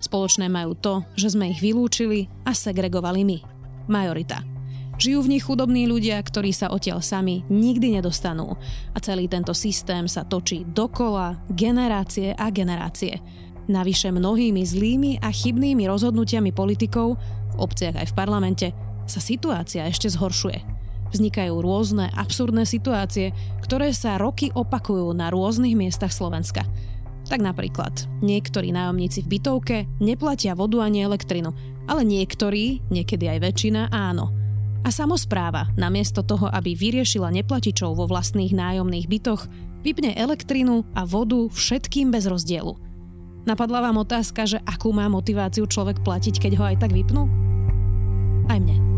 [0.00, 3.38] Spoločné majú to, že sme ich vylúčili a segregovali my.
[3.88, 4.44] Majorita.
[5.00, 8.60] Žijú v nich chudobní ľudia, ktorí sa odtiaľ sami nikdy nedostanú.
[8.92, 13.16] A celý tento systém sa točí dokola generácie a generácie.
[13.72, 17.16] Navyše mnohými zlými a chybnými rozhodnutiami politikov,
[17.60, 18.66] obciach aj v parlamente,
[19.04, 23.34] sa situácia ešte zhoršuje vznikajú rôzne absurdné situácie,
[23.66, 26.62] ktoré sa roky opakujú na rôznych miestach Slovenska.
[27.28, 27.92] Tak napríklad,
[28.24, 31.52] niektorí nájomníci v bytovke neplatia vodu ani elektrinu,
[31.86, 34.32] ale niektorí, niekedy aj väčšina, áno.
[34.80, 39.44] A samozpráva, namiesto toho, aby vyriešila neplatičov vo vlastných nájomných bytoch,
[39.84, 42.72] vypne elektrinu a vodu všetkým bez rozdielu.
[43.44, 47.49] Napadla vám otázka, že akú má motiváciu človek platiť, keď ho aj tak vypnú?
[48.50, 48.90] Aj mne.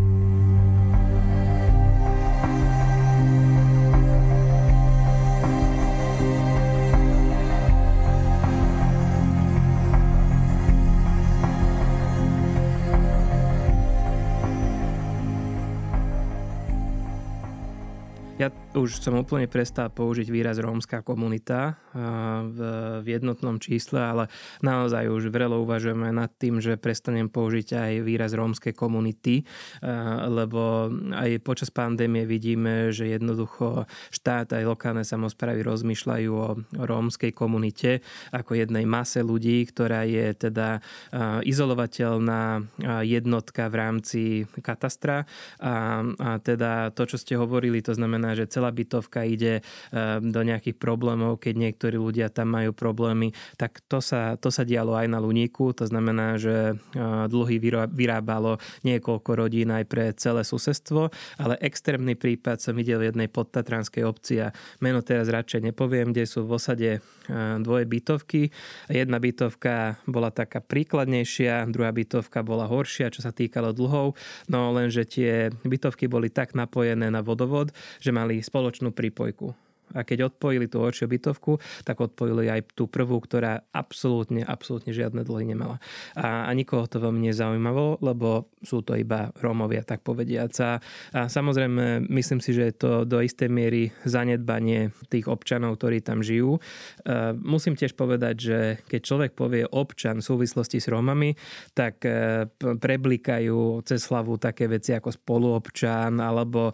[18.73, 21.77] Už som úplne prestal použiť výraz rómska komunita
[22.49, 22.59] v,
[23.05, 24.25] jednotnom čísle, ale
[24.65, 29.45] naozaj už vrelo uvažujeme nad tým, že prestanem použiť aj výraz rómske komunity,
[30.25, 38.01] lebo aj počas pandémie vidíme, že jednoducho štát aj lokálne samozprávy rozmýšľajú o rómskej komunite
[38.33, 40.81] ako jednej mase ľudí, ktorá je teda
[41.45, 42.65] izolovateľná
[43.05, 44.21] jednotka v rámci
[44.65, 45.29] katastra.
[45.61, 50.79] A, teda to, čo ste hovorili, to znamená, že celá bytovka ide eh, do nejakých
[50.79, 55.19] problémov, keď niektorí ľudia tam majú problémy, tak to sa, to sa dialo aj na
[55.19, 55.75] Luníku.
[55.75, 57.59] To znamená, že eh, dlhy
[57.91, 61.11] vyrábalo niekoľko rodín aj pre celé susedstvo,
[61.43, 66.23] ale extrémny prípad som videl v jednej podtatranskej obci a meno teraz radšej nepoviem, kde
[66.31, 68.55] sú v osade eh, dvoje bytovky.
[68.87, 74.15] Jedna bytovka bola taká príkladnejšia, druhá bytovka bola horšia, čo sa týkalo dlhov,
[74.47, 79.57] no lenže tie bytovky boli tak napojené na vodovod, že mali spoločnú prípojku
[79.93, 85.25] a keď odpojili tú horšiu bytovku, tak odpojili aj tú prvú, ktorá absolútne, absolútne žiadne
[85.25, 85.79] dlhy nemala.
[86.17, 90.53] A, a nikoho to veľmi nezaujímalo, lebo sú to iba Rómovia, tak povediac.
[90.63, 90.73] A,
[91.13, 96.23] a samozrejme, myslím si, že je to do istej miery zanedbanie tých občanov, ktorí tam
[96.23, 96.59] žijú.
[96.59, 96.61] E,
[97.37, 101.35] musím tiež povedať, že keď človek povie občan v súvislosti s Rómami,
[101.75, 106.73] tak e, preblikajú cez hlavu také veci ako spoluobčan alebo e,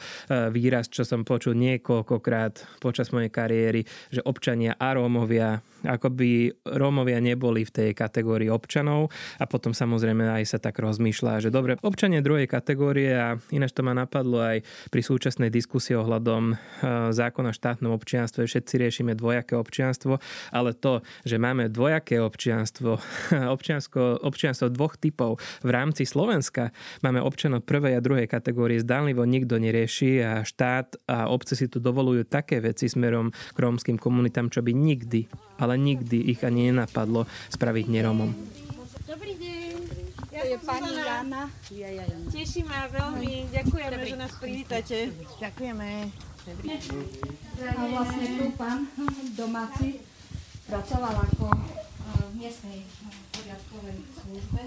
[0.52, 6.30] výraz, čo som počul niekoľkokrát počas mojej kariéry, že občania a Rómovia, ako by
[6.78, 9.12] Rómovia neboli v tej kategórii občanov.
[9.38, 13.84] A potom samozrejme aj sa tak rozmýšľa, že dobre, občania druhej kategórie a ináč to
[13.84, 16.56] ma napadlo aj pri súčasnej diskusii ohľadom e,
[17.12, 20.22] zákona štátnom občianstve, všetci riešime dvojaké občianstvo,
[20.54, 22.98] ale to, že máme dvojaké občianstvo,
[23.56, 26.72] občianstvo, občianstvo dvoch typov v rámci Slovenska,
[27.04, 31.82] máme občanov prvej a druhej kategórie, zdánlivo nikto nerieši a štát a obce si tu
[31.82, 35.28] dovolujú také veci smerom k rómskym komunitám, čo by nikdy,
[35.60, 38.30] ale nikdy ich ani nenapadlo spraviť neromom.
[39.04, 39.74] Dobrý deň.
[40.32, 41.50] Ja je pani Jana.
[41.74, 42.16] Ja, ja, ja.
[42.30, 43.50] Teší ma veľmi.
[43.50, 44.10] Ďakujeme, Dobrý.
[44.12, 44.96] že nás privítate.
[45.42, 45.88] Ďakujeme.
[46.46, 46.68] Dobrý.
[47.58, 48.86] A vlastne tu pán
[49.34, 50.00] domáci
[50.70, 52.86] pracoval ako v miestnej
[53.34, 54.60] poriadkovej službe.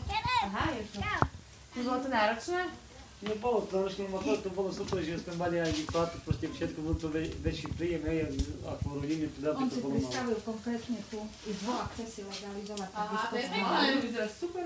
[0.49, 0.99] Aha, je to.
[1.81, 2.61] Bolo to náročné?
[3.21, 6.49] No bolo to náročné, no to, to bolo super, že sme mali aj výplatu, proste
[6.49, 8.33] všetko bolo to väč, väčší príjem, hej,
[8.65, 12.89] ako rodine, teda On to si predstavil konkrétne tu izbu a chce si legalizovať
[14.33, 14.65] super,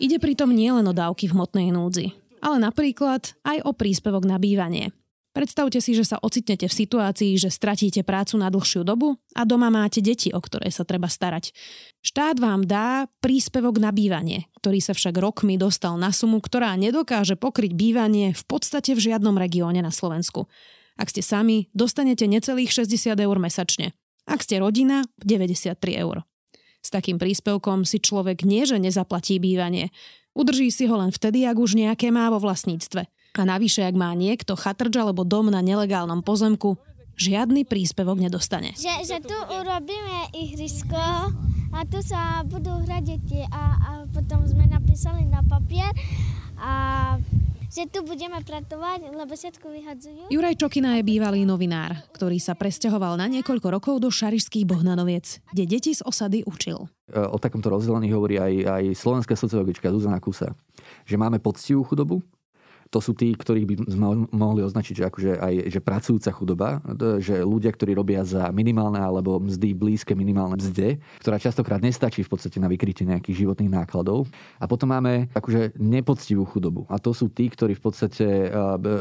[0.00, 4.96] Ide pritom nielen o dávky v hmotnej núdzi, ale napríklad aj o príspevok na bývanie.
[5.30, 9.70] Predstavte si, že sa ocitnete v situácii, že stratíte prácu na dlhšiu dobu a doma
[9.70, 11.54] máte deti, o ktoré sa treba starať.
[12.02, 17.38] Štát vám dá príspevok na bývanie, ktorý sa však rokmi dostal na sumu, ktorá nedokáže
[17.38, 20.50] pokryť bývanie v podstate v žiadnom regióne na Slovensku.
[20.98, 23.94] Ak ste sami, dostanete necelých 60 eur mesačne.
[24.26, 26.26] Ak ste rodina, 93 eur.
[26.82, 29.94] S takým príspevkom si človek nie, nezaplatí bývanie.
[30.34, 34.10] Udrží si ho len vtedy, ak už nejaké má vo vlastníctve– a navyše, ak má
[34.18, 36.74] niekto chatrč alebo dom na nelegálnom pozemku,
[37.20, 38.74] žiadny príspevok nedostane.
[38.74, 41.04] Že, že tu urobíme ihrisko
[41.70, 45.92] a tu sa budú hrať deti a, a potom sme napísali na papier
[46.58, 46.72] a
[47.70, 50.22] že tu budeme pracovať, lebo všetko vyhadzujú.
[50.34, 55.64] Juraj Čokina je bývalý novinár, ktorý sa presťahoval na niekoľko rokov do Šarišských Bohnanoviec, kde
[55.70, 56.90] deti z osady učil.
[57.14, 60.50] O takomto rozdelení hovorí aj, aj slovenská sociologička Zuzana Kusa,
[61.06, 62.26] že máme poctivú chudobu,
[62.90, 66.82] To sú tí, ktorých by sme mohli označiť, že, akože aj že pracujúca chudoba,
[67.22, 72.30] že ľudia, ktorí robia za minimálne alebo mzdy blízke minimálne mzde, ktorá častokrát nestačí v
[72.34, 74.26] podstate na vykrytie nejakých životných nákladov.
[74.58, 76.82] A potom máme akože nepoctivú chudobu.
[76.90, 78.50] A to sú tí, ktorí v podstate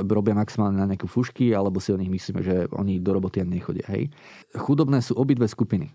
[0.05, 3.57] robia maximálne na nejakú fušky, alebo si o nich myslíme, že oni do roboty ani
[3.57, 3.89] nechodia.
[3.89, 4.13] Hej.
[4.53, 5.89] Chudobné sú obidve skupiny.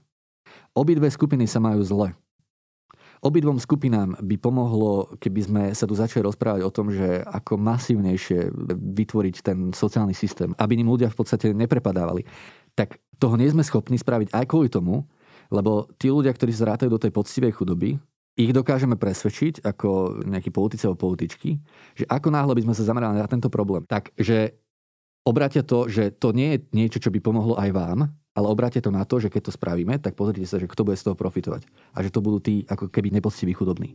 [0.74, 2.10] Obidve skupiny sa majú zle.
[3.24, 8.52] Obidvom skupinám by pomohlo, keby sme sa tu začali rozprávať o tom, že ako masívnejšie
[8.76, 12.28] vytvoriť ten sociálny systém, aby ním ľudia v podstate neprepadávali.
[12.76, 15.08] Tak toho nie sme schopní spraviť aj kvôli tomu,
[15.48, 17.96] lebo tí ľudia, ktorí sa zrátajú do tej poctivej chudoby,
[18.34, 21.54] ich dokážeme presvedčiť ako nejakí politici alebo političky,
[21.94, 24.58] že ako náhle by sme sa zamerali na tento problém, takže
[25.24, 28.90] obratia to, že to nie je niečo, čo by pomohlo aj vám, ale obráte to
[28.92, 31.64] na to, že keď to spravíme, tak pozrite sa, že kto bude z toho profitovať.
[31.94, 33.94] A že to budú tí ako keby nepoctiví chudobní.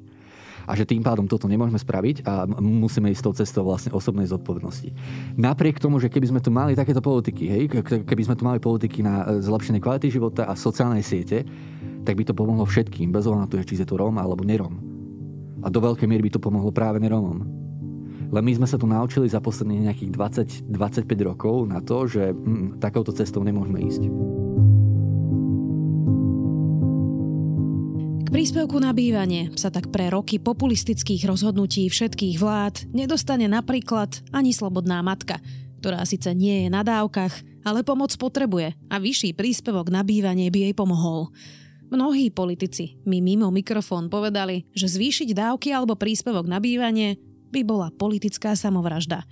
[0.68, 4.92] A že tým pádom toto nemôžeme spraviť a musíme ísť tou cestou vlastne osobnej zodpovednosti.
[5.36, 9.04] Napriek tomu, že keby sme tu mali takéto politiky, hej, keby sme tu mali politiky
[9.04, 11.44] na e, zlepšenie kvality života a sociálnej siete,
[12.04, 14.80] tak by to pomohlo všetkým, bez ohľadu na to, či je to Róm alebo nerom.
[15.64, 17.59] A do veľkej miery by to pomohlo práve nerómom.
[18.30, 20.12] Len my sme sa tu naučili za posledných nejakých
[20.70, 24.06] 20-25 rokov na to, že hm, takouto cestou nemôžeme ísť.
[28.22, 34.54] K príspevku na bývanie sa tak pre roky populistických rozhodnutí všetkých vlád nedostane napríklad ani
[34.54, 35.42] slobodná matka,
[35.82, 40.70] ktorá síce nie je na dávkach, ale pomoc potrebuje a vyšší príspevok na bývanie by
[40.70, 41.34] jej pomohol.
[41.90, 47.18] Mnohí politici mi mimo mikrofón povedali, že zvýšiť dávky alebo príspevok na bývanie
[47.50, 49.26] by bola politická samovražda.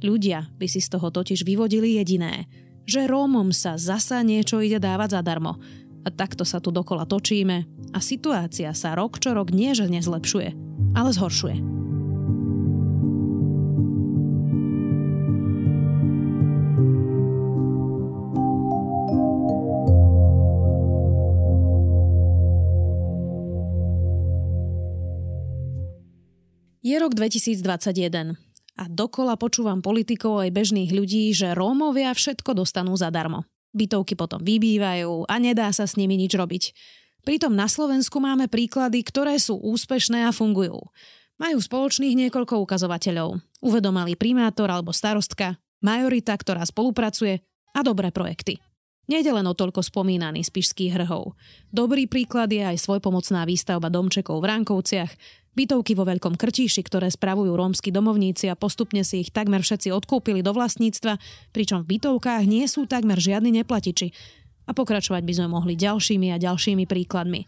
[0.00, 2.48] Ľudia by si z toho totiž vyvodili jediné,
[2.88, 5.60] že Rómom sa zasa niečo ide dávať zadarmo.
[6.00, 10.48] A takto sa tu dokola točíme a situácia sa rok čo rok nie že nezlepšuje,
[10.96, 11.79] ale zhoršuje.
[26.90, 28.34] Je rok 2021
[28.74, 33.46] a dokola počúvam politikov aj bežných ľudí, že Rómovia všetko dostanú zadarmo.
[33.70, 36.74] Bytovky potom vybývajú a nedá sa s nimi nič robiť.
[37.22, 40.82] Pritom na Slovensku máme príklady, ktoré sú úspešné a fungujú.
[41.38, 43.38] Majú spoločných niekoľko ukazovateľov.
[43.62, 47.38] Uvedomali primátor alebo starostka, majorita, ktorá spolupracuje
[47.70, 48.58] a dobré projekty.
[49.10, 51.34] Nejde len o toľko spomínaný spišský hrhov.
[51.74, 55.10] Dobrý príklad je aj svojpomocná výstavba domčekov v Ránkovciach,
[55.60, 60.40] Bytovky vo Veľkom Krtíši, ktoré spravujú rómsky domovníci a postupne si ich takmer všetci odkúpili
[60.40, 61.20] do vlastníctva,
[61.52, 64.08] pričom v bytovkách nie sú takmer žiadni neplatiči.
[64.64, 67.44] A pokračovať by sme mohli ďalšími a ďalšími príkladmi.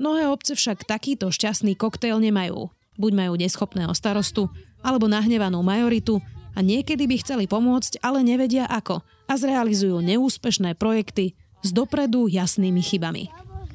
[0.00, 2.72] Mnohé obce však takýto šťastný koktejl nemajú.
[2.96, 4.48] Buď majú neschopného starostu,
[4.80, 6.24] alebo nahnevanú majoritu
[6.56, 12.80] a niekedy by chceli pomôcť, ale nevedia ako a zrealizujú neúspešné projekty s dopredu jasnými
[12.80, 13.28] chybami.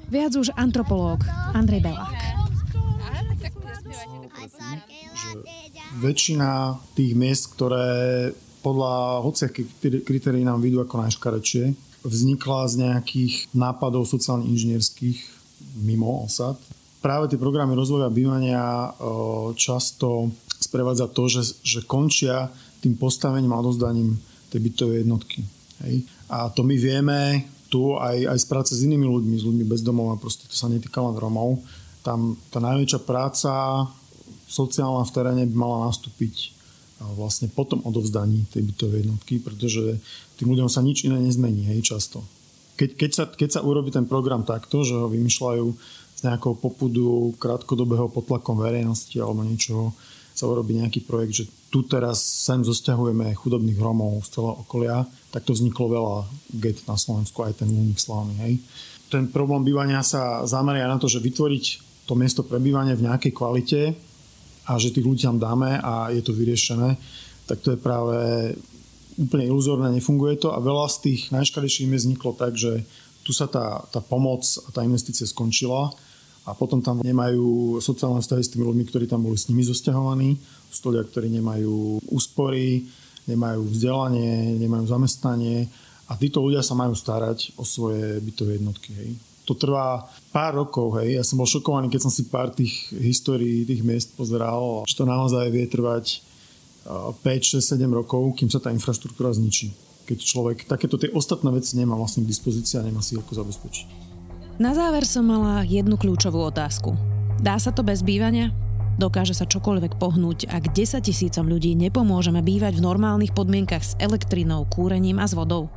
[0.09, 1.21] Viac už antropológ
[1.53, 2.45] Andrej Belák
[5.15, 5.31] že
[6.01, 8.31] väčšina tých miest, ktoré
[8.65, 15.17] podľa hociakých kritérií nám vidú ako najškarečie, vznikla z nejakých nápadov sociálne inžinierských
[15.85, 16.57] mimo osad.
[17.01, 18.89] Práve tie programy rozvoja bývania
[19.53, 22.49] často sprevádza to, že, že končia
[22.81, 24.17] tým postavením a odozdaním
[24.49, 25.45] tej bytovej jednotky.
[25.85, 26.05] Hej.
[26.29, 29.81] A to my vieme tu aj, aj z práce s inými ľuďmi, s ľuďmi bez
[29.85, 31.61] domov a proste to sa netýka len Romov.
[32.01, 33.85] Tam tá najväčšia práca
[34.45, 36.55] sociálna v teréne by mala nastúpiť
[37.15, 39.99] vlastne po tom odovzdaní tej bytovej jednotky, pretože
[40.39, 42.23] tým ľuďom sa nič iné nezmení, hej, často.
[42.79, 45.65] Keď, keď, sa, keď sa urobí ten program takto, že ho vymýšľajú
[46.15, 49.91] z nejakého popudu krátkodobého potlakom verejnosti alebo niečoho,
[50.35, 55.47] sa urobí nejaký projekt, že tu teraz sem zosťahujeme chudobných Romov z celého okolia, tak
[55.47, 56.17] to vzniklo veľa
[56.59, 58.35] get na Slovensku, aj ten únik slávny.
[58.43, 58.53] Hej.
[59.07, 61.63] Ten problém bývania sa zameria na to, že vytvoriť
[62.03, 63.81] to miesto prebývania v nejakej kvalite,
[64.65, 66.97] a že tých ľudí tam dáme a je to vyriešené,
[67.45, 68.17] tak to je práve
[69.15, 72.83] úplne iluzórne, nefunguje to a veľa z tých najškadejších miest vzniklo tak, že
[73.23, 75.93] tu sa tá, tá pomoc a tá investícia skončila
[76.45, 80.37] a potom tam nemajú sociálne vzťahy s tými ľuďmi, ktorí tam boli s nimi zosťahovaní.
[80.69, 82.85] Sú ľudia, ktorí nemajú úspory,
[83.25, 85.65] nemajú vzdelanie, nemajú zamestnanie
[86.05, 88.93] a títo ľudia sa majú starať o svoje bytové jednotky.
[88.93, 91.15] Hej to trvá pár rokov, hej.
[91.15, 95.05] Ja som bol šokovaný, keď som si pár tých histórií tých miest pozeral, že to
[95.05, 96.25] naozaj vie trvať
[96.85, 99.73] 5, 6, 7 rokov, kým sa tá infraštruktúra zničí.
[100.05, 103.87] Keď človek takéto tie ostatné veci nemá vlastne k dispozícii a nemá si ako zabezpečiť.
[104.61, 106.93] Na záver som mala jednu kľúčovú otázku.
[107.41, 108.53] Dá sa to bez bývania?
[108.95, 114.63] Dokáže sa čokoľvek pohnúť, ak 10 tisícom ľudí nepomôžeme bývať v normálnych podmienkach s elektrinou,
[114.71, 115.67] kúrením a s vodou.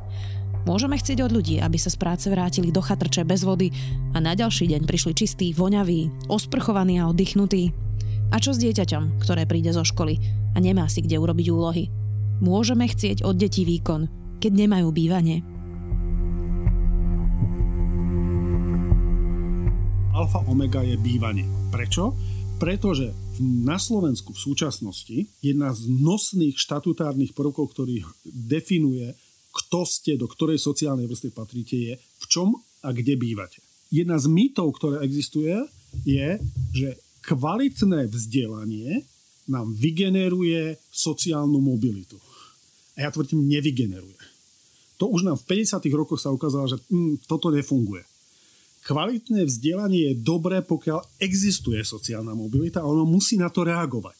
[0.67, 3.71] Môžeme chcieť od ľudí, aby sa z práce vrátili do chatrče bez vody
[4.11, 7.71] a na ďalší deň prišli čistí, voňaví, osprchovaní a oddychnutí.
[8.29, 10.19] A čo s dieťaťom, ktoré príde zo školy
[10.53, 11.87] a nemá si kde urobiť úlohy?
[12.43, 14.11] Môžeme chcieť od detí výkon,
[14.43, 15.43] keď nemajú bývanie.
[20.11, 21.47] Alfa omega je bývanie.
[21.71, 22.11] Prečo?
[22.59, 29.15] Pretože na Slovensku v súčasnosti jedna z nosných štatutárnych prvkov, ktorý definuje,
[29.65, 33.59] kto ste, do ktorej sociálnej vrstvy patríte, je v čom a kde bývate.
[33.91, 35.51] Jedna z mýtov, ktoré existuje,
[36.05, 36.37] je,
[36.71, 36.89] že
[37.25, 39.03] kvalitné vzdelanie
[39.49, 42.21] nám vygeneruje sociálnu mobilitu.
[42.95, 44.21] A ja tvrdím, nevygeneruje.
[45.01, 45.81] To už nám v 50.
[45.95, 48.05] rokoch sa ukázalo, že hm, toto nefunguje
[48.89, 54.17] kvalitné vzdelanie je dobré, pokiaľ existuje sociálna mobilita a ono musí na to reagovať.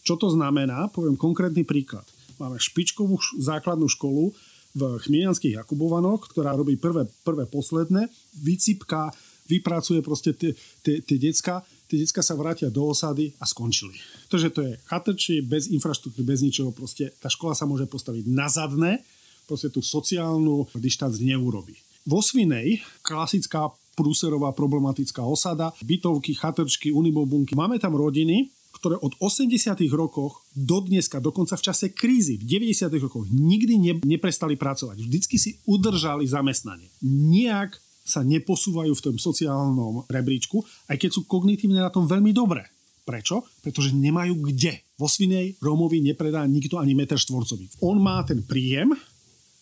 [0.00, 0.88] Čo to znamená?
[0.88, 2.08] Poviem konkrétny príklad.
[2.40, 4.32] Máme špičkovú základnú školu
[4.76, 8.08] v Chmienianských Jakubovanoch, ktorá robí prvé, prvé posledné,
[8.40, 9.12] vycipka,
[9.48, 13.96] vypracuje proste tie decka, tie decka sa vrátia do osady a skončili.
[14.28, 18.44] Takže to je chatrči, bez infraštruktúry, bez ničoho, proste tá škola sa môže postaviť na
[18.52, 19.00] zadné,
[19.48, 21.80] proste tú sociálnu dištanc neurobi.
[22.04, 27.56] Vo Svinej, klasická prúserová problematická osada, bytovky, chatrčky, unibobunky.
[27.56, 29.74] Máme tam rodiny, ktoré od 80.
[29.90, 32.92] rokoch do dneska, dokonca v čase krízy, v 90.
[33.00, 35.02] rokoch, nikdy ne, neprestali pracovať.
[35.02, 36.92] Vždycky si udržali zamestnanie.
[37.02, 42.64] Nijak sa neposúvajú v tom sociálnom rebríčku, aj keď sú kognitívne na tom veľmi dobré.
[43.04, 43.44] Prečo?
[43.64, 44.84] Pretože nemajú kde.
[45.00, 47.84] Vo Svinej Rómovi nepredá nikto ani meter štvorcový.
[47.84, 48.92] On má ten príjem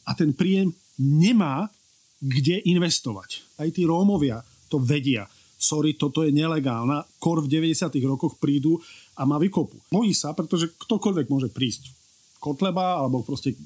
[0.07, 1.71] a ten príjem nemá
[2.19, 3.61] kde investovať.
[3.61, 5.31] Aj tí Rómovia to vedia.
[5.57, 7.03] Sorry, toto je nelegálna.
[7.17, 7.89] Kor v 90.
[8.05, 8.77] rokoch prídu
[9.17, 9.89] a ma vykopu.
[9.89, 11.97] Bojí sa, pretože ktokoľvek môže prísť.
[12.37, 13.57] Kotleba alebo proste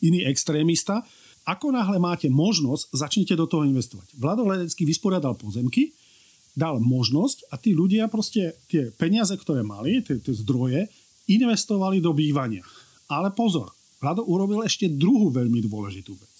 [0.00, 1.02] iný extrémista.
[1.44, 4.08] Ako náhle máte možnosť, začnite do toho investovať.
[4.16, 5.92] Vlado Ledecký vysporiadal pozemky,
[6.56, 10.88] dal možnosť a tí ľudia proste tie peniaze, ktoré mali, tie, tie zdroje,
[11.28, 12.64] investovali do bývania.
[13.10, 16.34] Ale pozor, Vlado urobil ešte druhú veľmi dôležitú vec.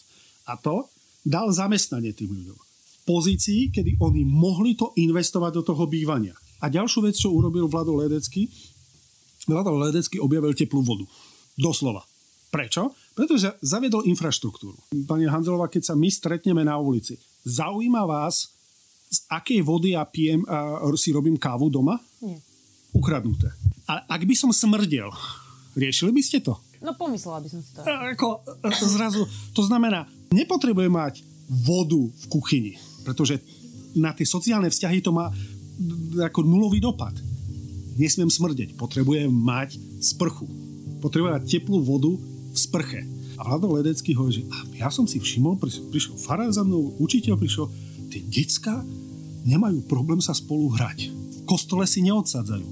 [0.48, 0.88] A to,
[1.24, 2.58] dal zamestnanie tým ľuďom.
[3.04, 6.32] Pozícii, kedy oni mohli to investovať do toho bývania.
[6.64, 8.48] A ďalšiu vec, čo urobil Vlado Ledecký,
[9.44, 11.04] Vlado Ledecký objavil teplú vodu.
[11.52, 12.00] Doslova.
[12.48, 12.96] Prečo?
[13.12, 14.78] Pretože zaviedol infraštruktúru.
[15.04, 18.48] Pani Hanzelová, keď sa my stretneme na ulici, zaujíma vás,
[19.12, 22.00] z akej vody ja pijem a si robím kávu doma?
[22.24, 22.40] Nie.
[22.94, 23.52] Ukradnuté.
[23.84, 25.12] A ak by som smrdel,
[25.76, 26.56] riešili by ste to?
[26.80, 27.84] No pomyslela by som si to.
[27.84, 28.40] A, ako,
[28.86, 31.14] zrazu, to znamená, nepotrebuje mať
[31.50, 32.72] vodu v kuchyni,
[33.04, 33.38] pretože
[33.94, 35.30] na tie sociálne vzťahy to má
[36.18, 37.14] ako nulový dopad.
[37.94, 40.50] Nesmiem smrdeť, potrebujem mať sprchu.
[40.98, 43.06] Potrebujem teplú vodu v sprche.
[43.38, 44.44] A Vlado Ledecký hovorí, že
[44.78, 45.58] ja som si všimol,
[45.90, 47.66] prišiel farár za mnou, učiteľ prišiel,
[48.10, 48.82] tie decka
[49.44, 51.10] nemajú problém sa spolu hrať.
[51.10, 52.66] V kostole si neodsadzajú.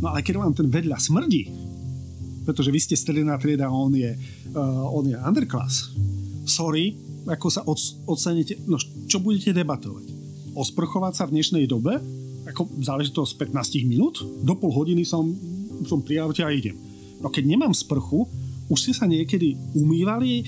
[0.00, 1.50] No ale keď vám ten vedľa smrdí,
[2.46, 4.14] pretože vy ste stredná trieda a on je,
[4.54, 5.90] uh, on je underclass,
[6.46, 6.94] sorry,
[7.26, 8.78] ako sa od, odsanete, no
[9.10, 10.06] čo budete debatovať?
[10.54, 11.98] Osprchovať sa v dnešnej dobe?
[12.46, 14.22] Ako záleží to z 15 minút?
[14.22, 15.34] Do pol hodiny som,
[15.90, 16.78] som pri aute a idem.
[17.18, 18.30] No keď nemám sprchu,
[18.70, 20.46] už ste sa niekedy umývali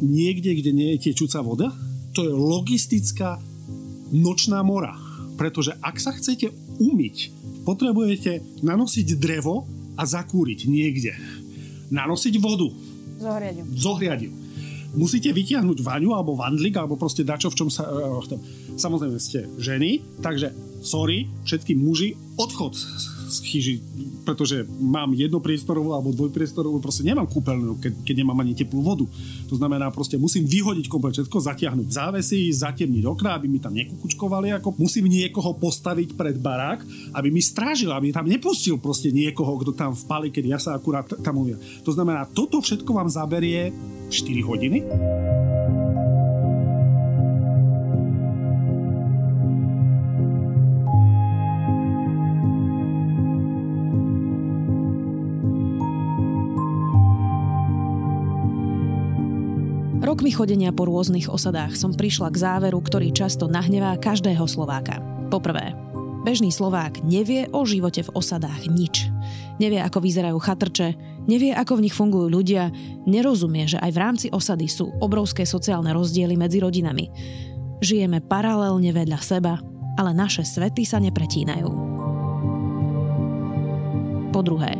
[0.00, 1.68] niekde, kde nie je tiečúca voda?
[2.16, 3.36] To je logistická
[4.08, 4.96] nočná mora.
[5.36, 6.48] Pretože ak sa chcete
[6.80, 7.16] umyť,
[7.68, 11.12] potrebujete nanosiť drevo a zakúriť niekde.
[11.92, 12.72] Nanosiť vodu.
[13.20, 13.64] Zohriať ju.
[13.76, 14.43] Zohriať ju
[14.94, 17.86] musíte vytiahnuť vaňu alebo vandlik alebo proste dačo, v čom sa...
[17.86, 18.22] Uh,
[18.74, 20.50] samozrejme ste ženy, takže
[20.82, 22.74] sorry, všetky muži, odchod
[23.40, 23.80] chyži,
[24.22, 29.06] pretože mám jednopriestorovú alebo dvojpriestorovú, proste nemám kúpeľnú, keď, keď nemám ani teplú vodu.
[29.48, 34.54] To znamená, proste musím vyhodiť komplet všetko, zatiahnuť závesy, zatemniť okná, aby mi tam nekukučkovali,
[34.58, 39.72] ako musím niekoho postaviť pred barák, aby mi strážil, aby tam nepustil proste niekoho, kto
[39.72, 41.58] tam vpali, keď ja sa akurát tam uviem.
[41.86, 43.70] To znamená, toto všetko vám zaberie
[44.10, 44.78] 4 hodiny.
[60.14, 65.02] Rokmi chodenia po rôznych osadách som prišla k záveru, ktorý často nahnevá každého Slováka.
[65.26, 65.74] Poprvé,
[66.22, 69.10] bežný Slovák nevie o živote v osadách nič.
[69.58, 70.94] Nevie, ako vyzerajú chatrče,
[71.26, 72.70] nevie, ako v nich fungujú ľudia,
[73.10, 77.10] nerozumie, že aj v rámci osady sú obrovské sociálne rozdiely medzi rodinami.
[77.82, 79.58] Žijeme paralelne vedľa seba,
[79.98, 81.93] ale naše svety sa nepretínajú.
[84.34, 84.74] Po druhé,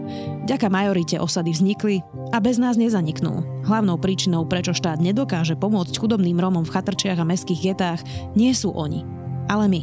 [0.51, 2.03] ďaka majorite osady vznikli
[2.35, 3.63] a bez nás nezaniknú.
[3.63, 8.03] Hlavnou príčinou, prečo štát nedokáže pomôcť chudobným Rómom v chatrčiach a mestských getách,
[8.35, 9.07] nie sú oni,
[9.47, 9.83] ale my.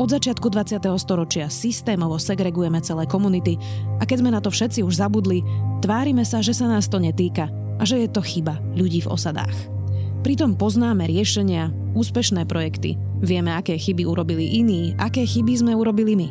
[0.00, 0.80] Od začiatku 20.
[0.96, 3.60] storočia systémovo segregujeme celé komunity
[4.00, 5.44] a keď sme na to všetci už zabudli,
[5.84, 9.56] tvárime sa, že sa nás to netýka a že je to chyba ľudí v osadách.
[10.24, 16.28] Pritom poznáme riešenia, úspešné projekty, vieme, aké chyby urobili iní, aké chyby sme urobili my.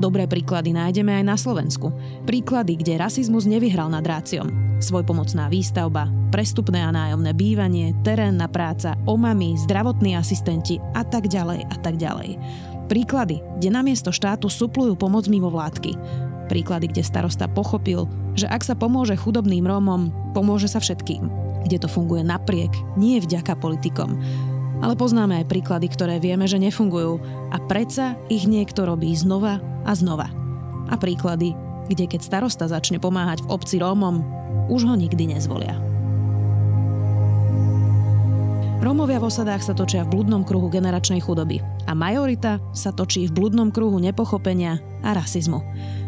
[0.00, 1.92] Dobré príklady nájdeme aj na Slovensku.
[2.24, 4.48] Príklady, kde rasizmus nevyhral nad ráciom.
[4.80, 11.76] Svojpomocná výstavba, prestupné a nájomné bývanie, terénna práca, omamy, zdravotní asistenti a tak ďalej a
[11.84, 12.40] tak ďalej.
[12.88, 15.92] Príklady, kde namiesto štátu suplujú pomoc mimo vládky.
[16.48, 21.28] Príklady, kde starosta pochopil, že ak sa pomôže chudobným Rómom, pomôže sa všetkým.
[21.68, 24.16] Kde to funguje napriek, nie vďaka politikom
[24.80, 27.20] ale poznáme aj príklady, ktoré vieme, že nefungujú
[27.52, 30.32] a predsa ich niekto robí znova a znova.
[30.88, 31.52] A príklady,
[31.92, 34.24] kde keď starosta začne pomáhať v obci Rómom,
[34.72, 35.76] už ho nikdy nezvolia.
[38.80, 43.36] Rómovia v osadách sa točia v blúdnom kruhu generačnej chudoby a majorita sa točí v
[43.36, 45.60] blúdnom kruhu nepochopenia a rasizmu.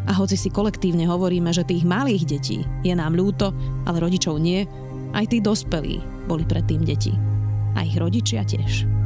[0.08, 3.52] A hoci si kolektívne hovoríme, že tých malých detí je nám ľúto,
[3.84, 4.64] ale rodičov nie,
[5.12, 7.31] aj tí dospelí boli predtým deti
[7.74, 9.01] a ich rodičia tiež.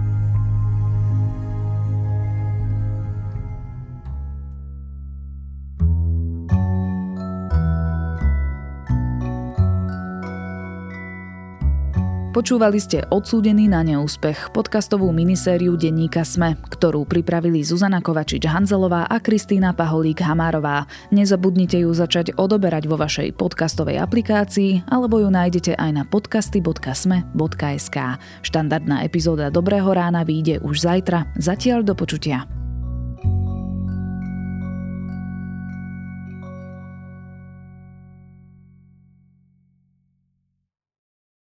[12.37, 19.73] Počúvali ste Odsúdený na neúspech, podcastovú minisériu denníka Sme, ktorú pripravili Zuzana Kovačič-Hanzelová a Kristýna
[19.73, 20.85] Paholík-Hamárová.
[21.17, 27.97] Nezabudnite ju začať odoberať vo vašej podcastovej aplikácii alebo ju nájdete aj na podcasty.sme.sk.
[28.45, 31.33] Štandardná epizóda Dobrého rána vyjde už zajtra.
[31.41, 32.45] Zatiaľ do počutia.